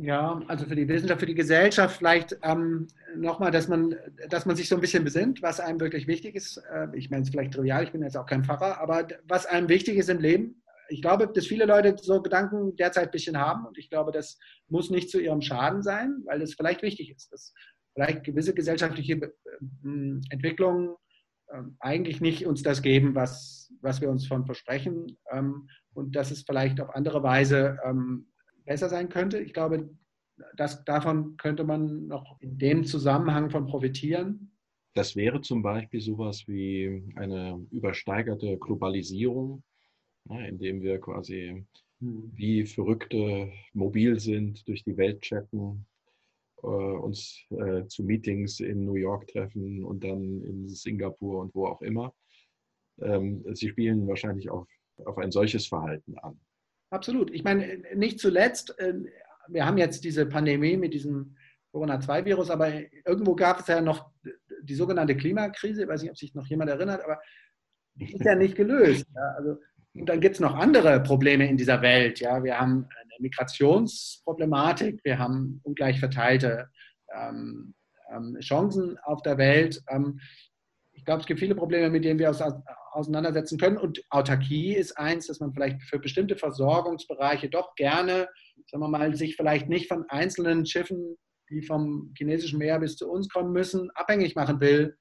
Ja, 0.00 0.40
also 0.46 0.64
für 0.64 0.76
die 0.76 0.86
Wissenschaft, 0.86 1.18
für 1.18 1.26
die 1.26 1.34
Gesellschaft 1.34 1.96
vielleicht 1.96 2.38
ähm, 2.44 2.86
nochmal, 3.16 3.50
dass 3.50 3.66
man, 3.66 3.96
dass 4.28 4.46
man 4.46 4.54
sich 4.54 4.68
so 4.68 4.76
ein 4.76 4.80
bisschen 4.80 5.02
besinnt, 5.02 5.42
was 5.42 5.58
einem 5.58 5.80
wirklich 5.80 6.06
wichtig 6.06 6.36
ist. 6.36 6.58
Äh, 6.72 6.86
ich 6.94 7.10
meine 7.10 7.24
es 7.24 7.30
vielleicht 7.30 7.54
trivial, 7.54 7.82
ich 7.82 7.90
bin 7.90 8.02
jetzt 8.02 8.16
auch 8.16 8.26
kein 8.26 8.44
Pfarrer, 8.44 8.80
aber 8.80 9.08
was 9.26 9.44
einem 9.46 9.68
wichtig 9.68 9.96
ist 9.96 10.08
im 10.08 10.20
Leben. 10.20 10.57
Ich 10.88 11.02
glaube, 11.02 11.28
dass 11.28 11.46
viele 11.46 11.66
Leute 11.66 11.96
so 12.00 12.22
Gedanken 12.22 12.76
derzeit 12.76 13.06
ein 13.06 13.10
bisschen 13.10 13.38
haben 13.38 13.66
und 13.66 13.78
ich 13.78 13.90
glaube, 13.90 14.12
das 14.12 14.38
muss 14.68 14.90
nicht 14.90 15.10
zu 15.10 15.20
ihrem 15.20 15.42
Schaden 15.42 15.82
sein, 15.82 16.22
weil 16.24 16.42
es 16.42 16.54
vielleicht 16.54 16.82
wichtig 16.82 17.10
ist, 17.10 17.32
dass 17.32 17.52
vielleicht 17.94 18.24
gewisse 18.24 18.54
gesellschaftliche 18.54 19.14
äh, 19.14 19.30
Entwicklungen 20.30 20.94
äh, 21.48 21.62
eigentlich 21.80 22.20
nicht 22.20 22.46
uns 22.46 22.62
das 22.62 22.82
geben, 22.82 23.14
was, 23.14 23.72
was 23.80 24.00
wir 24.00 24.10
uns 24.10 24.26
von 24.26 24.46
versprechen 24.46 25.18
ähm, 25.32 25.68
und 25.94 26.14
dass 26.14 26.30
es 26.30 26.42
vielleicht 26.42 26.80
auf 26.80 26.94
andere 26.94 27.22
Weise 27.22 27.78
ähm, 27.84 28.28
besser 28.64 28.88
sein 28.88 29.08
könnte. 29.08 29.38
Ich 29.38 29.52
glaube, 29.52 29.90
das, 30.56 30.84
davon 30.84 31.36
könnte 31.36 31.64
man 31.64 32.06
noch 32.06 32.40
in 32.40 32.58
dem 32.58 32.84
Zusammenhang 32.84 33.50
von 33.50 33.66
profitieren. 33.66 34.52
Das 34.94 35.16
wäre 35.16 35.40
zum 35.40 35.62
Beispiel 35.62 36.00
sowas 36.00 36.44
wie 36.46 37.04
eine 37.16 37.66
übersteigerte 37.70 38.58
Globalisierung, 38.58 39.62
ne, 40.28 40.48
indem 40.48 40.82
wir 40.82 41.00
quasi 41.00 41.64
hm. 42.00 42.32
wie 42.34 42.66
Verrückte 42.66 43.52
mobil 43.72 44.18
sind, 44.20 44.66
durch 44.68 44.84
die 44.84 44.96
Welt 44.96 45.20
chatten, 45.22 45.86
äh, 46.62 46.66
uns 46.66 47.44
äh, 47.50 47.86
zu 47.86 48.02
Meetings 48.02 48.60
in 48.60 48.84
New 48.84 48.94
York 48.94 49.28
treffen 49.28 49.84
und 49.84 50.04
dann 50.04 50.42
in 50.42 50.68
Singapur 50.68 51.40
und 51.40 51.54
wo 51.54 51.66
auch 51.66 51.82
immer. 51.82 52.14
Ähm, 53.00 53.44
sie 53.54 53.68
spielen 53.68 54.06
wahrscheinlich 54.08 54.50
auf, 54.50 54.66
auf 55.04 55.18
ein 55.18 55.30
solches 55.30 55.66
Verhalten 55.66 56.18
an. 56.18 56.38
Absolut. 56.90 57.30
Ich 57.30 57.44
meine, 57.44 57.82
nicht 57.94 58.18
zuletzt, 58.18 58.78
äh, 58.78 58.94
wir 59.48 59.66
haben 59.66 59.78
jetzt 59.78 60.04
diese 60.04 60.26
Pandemie 60.26 60.76
mit 60.76 60.94
diesem 60.94 61.36
Corona-2-Virus, 61.72 62.50
aber 62.50 62.72
irgendwo 63.06 63.34
gab 63.34 63.60
es 63.60 63.66
ja 63.66 63.80
noch 63.80 64.10
die 64.62 64.74
sogenannte 64.74 65.16
Klimakrise. 65.16 65.82
Ich 65.82 65.88
weiß 65.88 66.02
nicht, 66.02 66.10
ob 66.10 66.16
sich 66.16 66.34
noch 66.34 66.46
jemand 66.46 66.70
erinnert, 66.70 67.02
aber 67.04 67.20
die 67.94 68.14
ist 68.14 68.24
ja 68.24 68.34
nicht 68.34 68.56
gelöst. 68.56 69.06
Ja, 69.14 69.34
also, 69.36 69.60
und 69.94 70.08
dann 70.08 70.20
gibt 70.20 70.36
es 70.36 70.40
noch 70.40 70.54
andere 70.54 71.02
Probleme 71.02 71.48
in 71.48 71.56
dieser 71.56 71.82
Welt. 71.82 72.20
Ja, 72.20 72.42
wir 72.42 72.58
haben 72.58 72.86
eine 72.88 73.12
Migrationsproblematik, 73.20 75.00
wir 75.04 75.18
haben 75.18 75.60
ungleich 75.64 75.98
verteilte 75.98 76.68
ähm, 77.14 77.74
ähm, 78.14 78.36
Chancen 78.40 78.98
auf 79.02 79.22
der 79.22 79.38
Welt. 79.38 79.82
Ähm, 79.88 80.20
ich 80.92 81.04
glaube, 81.04 81.20
es 81.20 81.26
gibt 81.26 81.40
viele 81.40 81.54
Probleme, 81.54 81.90
mit 81.90 82.04
denen 82.04 82.18
wir 82.18 82.28
uns 82.28 82.42
auseinandersetzen 82.92 83.58
können. 83.58 83.76
Und 83.76 84.02
Autarkie 84.10 84.74
ist 84.74 84.98
eins, 84.98 85.28
dass 85.28 85.40
man 85.40 85.52
vielleicht 85.52 85.82
für 85.82 85.98
bestimmte 85.98 86.36
Versorgungsbereiche 86.36 87.48
doch 87.48 87.74
gerne, 87.76 88.28
sagen 88.66 88.82
wir 88.82 88.88
mal, 88.88 89.14
sich 89.14 89.36
vielleicht 89.36 89.68
nicht 89.68 89.88
von 89.88 90.04
einzelnen 90.08 90.66
Schiffen, 90.66 91.16
die 91.50 91.62
vom 91.62 92.12
chinesischen 92.16 92.58
Meer 92.58 92.78
bis 92.80 92.96
zu 92.96 93.08
uns 93.10 93.28
kommen 93.28 93.52
müssen, 93.52 93.90
abhängig 93.94 94.34
machen 94.34 94.60
will. 94.60 94.96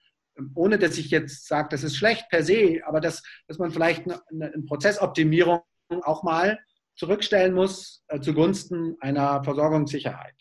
Ohne 0.56 0.78
dass 0.78 0.98
ich 0.98 1.10
jetzt 1.10 1.48
sage, 1.48 1.70
das 1.72 1.84
ist 1.84 1.96
schlecht 1.96 2.30
per 2.30 2.44
se, 2.44 2.82
aber 2.86 3.00
dass, 3.02 3.24
dass 3.48 3.58
man 3.58 3.72
vielleicht 3.72 4.06
eine, 4.06 4.22
eine 4.30 4.64
Prozessoptimierung 4.64 5.62
auch 6.04 6.24
mal 6.24 6.60
zurückstellen 6.96 7.54
muss 7.54 8.04
äh, 8.08 8.20
zugunsten 8.20 8.96
einer 9.00 9.44
Versorgungssicherheit. 9.44 10.36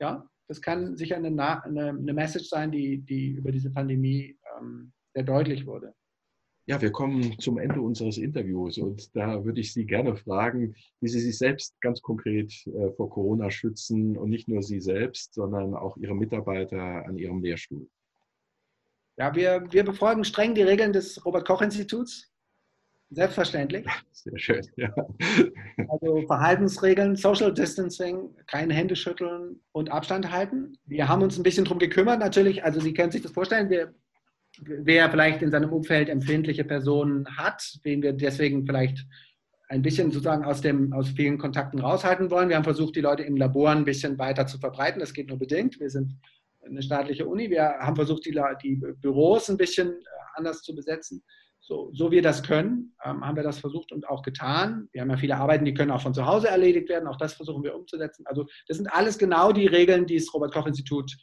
Ja, 0.00 0.28
das 0.48 0.60
kann 0.60 0.96
sicher 0.96 1.16
eine, 1.16 1.28
eine, 1.28 1.88
eine 1.90 2.12
Message 2.12 2.48
sein, 2.48 2.70
die, 2.70 2.98
die 2.98 3.32
über 3.32 3.52
diese 3.52 3.70
Pandemie 3.70 4.38
ähm, 4.58 4.92
sehr 5.14 5.24
deutlich 5.24 5.66
wurde. 5.66 5.94
Ja, 6.66 6.80
wir 6.82 6.92
kommen 6.92 7.38
zum 7.38 7.56
Ende 7.56 7.80
unseres 7.80 8.18
Interviews 8.18 8.76
und 8.76 9.16
da 9.16 9.42
würde 9.42 9.60
ich 9.60 9.72
Sie 9.72 9.86
gerne 9.86 10.16
fragen, 10.16 10.74
wie 11.00 11.08
Sie 11.08 11.20
sich 11.20 11.38
selbst 11.38 11.80
ganz 11.80 12.02
konkret 12.02 12.52
äh, 12.66 12.90
vor 12.92 13.08
Corona 13.08 13.50
schützen 13.50 14.18
und 14.18 14.28
nicht 14.28 14.48
nur 14.48 14.62
Sie 14.62 14.80
selbst, 14.80 15.32
sondern 15.32 15.74
auch 15.74 15.96
Ihre 15.96 16.14
Mitarbeiter 16.14 17.06
an 17.06 17.16
Ihrem 17.16 17.42
Lehrstuhl. 17.42 17.88
Ja, 19.18 19.34
wir, 19.34 19.66
wir 19.70 19.84
befolgen 19.84 20.24
streng 20.24 20.54
die 20.54 20.62
Regeln 20.62 20.92
des 20.92 21.24
Robert-Koch-Instituts. 21.24 22.30
Selbstverständlich. 23.10 23.84
Sehr 24.12 24.38
schön, 24.38 24.66
ja. 24.76 24.94
Also 25.88 26.22
Verhaltensregeln, 26.26 27.16
Social 27.16 27.52
Distancing, 27.52 28.30
keine 28.46 28.74
Hände 28.74 28.94
schütteln 28.94 29.60
und 29.72 29.90
Abstand 29.90 30.30
halten. 30.30 30.78
Wir 30.86 31.08
haben 31.08 31.22
uns 31.22 31.36
ein 31.36 31.42
bisschen 31.42 31.64
darum 31.64 31.78
gekümmert, 31.78 32.20
natürlich. 32.20 32.64
Also 32.64 32.80
Sie 32.80 32.94
können 32.94 33.10
sich 33.10 33.22
das 33.22 33.32
vorstellen, 33.32 33.70
wir 33.70 33.94
wer 34.60 35.10
vielleicht 35.10 35.42
in 35.42 35.50
seinem 35.50 35.72
Umfeld 35.72 36.08
empfindliche 36.08 36.64
Personen 36.64 37.26
hat, 37.36 37.78
wen 37.82 38.02
wir 38.02 38.12
deswegen 38.12 38.66
vielleicht 38.66 39.06
ein 39.68 39.82
bisschen 39.82 40.10
sozusagen 40.10 40.44
aus, 40.44 40.60
dem, 40.60 40.92
aus 40.92 41.10
vielen 41.10 41.38
Kontakten 41.38 41.80
raushalten 41.80 42.30
wollen. 42.30 42.48
Wir 42.48 42.56
haben 42.56 42.64
versucht, 42.64 42.96
die 42.96 43.00
Leute 43.00 43.22
in 43.22 43.36
Laboren 43.36 43.78
ein 43.78 43.84
bisschen 43.84 44.18
weiter 44.18 44.46
zu 44.46 44.58
verbreiten. 44.58 45.00
Das 45.00 45.12
geht 45.12 45.28
nur 45.28 45.38
bedingt. 45.38 45.78
Wir 45.78 45.90
sind 45.90 46.14
eine 46.68 46.82
staatliche 46.82 47.26
Uni. 47.26 47.50
Wir 47.50 47.64
haben 47.80 47.96
versucht, 47.96 48.24
die, 48.26 48.38
die 48.62 48.76
Büros 49.00 49.48
ein 49.48 49.56
bisschen 49.56 49.90
äh, 49.90 50.04
anders 50.34 50.62
zu 50.62 50.74
besetzen. 50.74 51.22
So, 51.60 51.90
so 51.92 52.10
wir 52.10 52.22
das 52.22 52.42
können, 52.42 52.94
ähm, 53.04 53.24
haben 53.26 53.36
wir 53.36 53.42
das 53.42 53.58
versucht 53.58 53.92
und 53.92 54.08
auch 54.08 54.22
getan. 54.22 54.88
Wir 54.92 55.02
haben 55.02 55.10
ja 55.10 55.16
viele 55.16 55.36
Arbeiten, 55.36 55.64
die 55.64 55.74
können 55.74 55.90
auch 55.90 56.00
von 56.00 56.14
zu 56.14 56.24
Hause 56.24 56.48
erledigt 56.48 56.88
werden. 56.88 57.06
Auch 57.06 57.18
das 57.18 57.34
versuchen 57.34 57.62
wir 57.62 57.74
umzusetzen. 57.74 58.24
Also 58.26 58.46
das 58.68 58.78
sind 58.78 58.86
alles 58.86 59.18
genau 59.18 59.52
die 59.52 59.66
Regeln, 59.66 60.06
die 60.06 60.16
das 60.16 60.32
Robert-Koch-Institut 60.32 61.14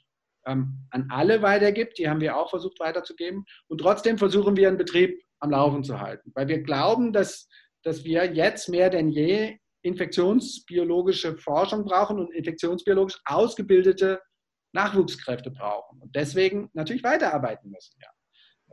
ähm, 0.45 0.85
an 0.91 1.07
alle 1.09 1.41
weitergibt. 1.41 1.97
Die 1.97 2.07
haben 2.07 2.21
wir 2.21 2.37
auch 2.37 2.49
versucht 2.49 2.79
weiterzugeben. 2.79 3.43
Und 3.67 3.79
trotzdem 3.79 4.17
versuchen 4.17 4.55
wir 4.55 4.67
einen 4.67 4.77
Betrieb 4.77 5.19
am 5.39 5.49
Laufen 5.49 5.83
zu 5.83 5.99
halten, 5.99 6.31
weil 6.35 6.47
wir 6.47 6.61
glauben, 6.61 7.11
dass, 7.11 7.47
dass 7.83 8.03
wir 8.03 8.31
jetzt 8.31 8.69
mehr 8.69 8.89
denn 8.89 9.09
je 9.09 9.57
infektionsbiologische 9.81 11.37
Forschung 11.37 11.85
brauchen 11.85 12.19
und 12.19 12.33
infektionsbiologisch 12.33 13.19
ausgebildete 13.25 14.19
Nachwuchskräfte 14.75 15.49
brauchen 15.49 15.99
und 16.01 16.15
deswegen 16.15 16.69
natürlich 16.73 17.03
weiterarbeiten 17.03 17.71
müssen. 17.71 17.97
Ja. 18.01 18.09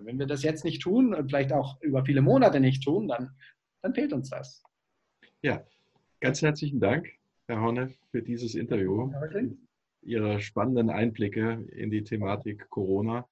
wenn 0.04 0.18
wir 0.18 0.26
das 0.26 0.42
jetzt 0.42 0.64
nicht 0.64 0.82
tun 0.82 1.14
und 1.14 1.30
vielleicht 1.30 1.52
auch 1.52 1.80
über 1.80 2.04
viele 2.04 2.20
Monate 2.20 2.60
nicht 2.60 2.84
tun, 2.84 3.08
dann, 3.08 3.30
dann 3.80 3.94
fehlt 3.94 4.12
uns 4.12 4.28
das. 4.28 4.62
Ja, 5.40 5.64
ganz 6.20 6.42
herzlichen 6.42 6.80
Dank, 6.80 7.08
Herr 7.46 7.60
Horne, 7.60 7.94
für 8.10 8.22
dieses 8.22 8.54
Interview. 8.54 9.10
Ihre 10.02 10.40
spannenden 10.40 10.90
Einblicke 10.90 11.64
in 11.70 11.90
die 11.90 12.02
Thematik 12.02 12.68
Corona. 12.68 13.28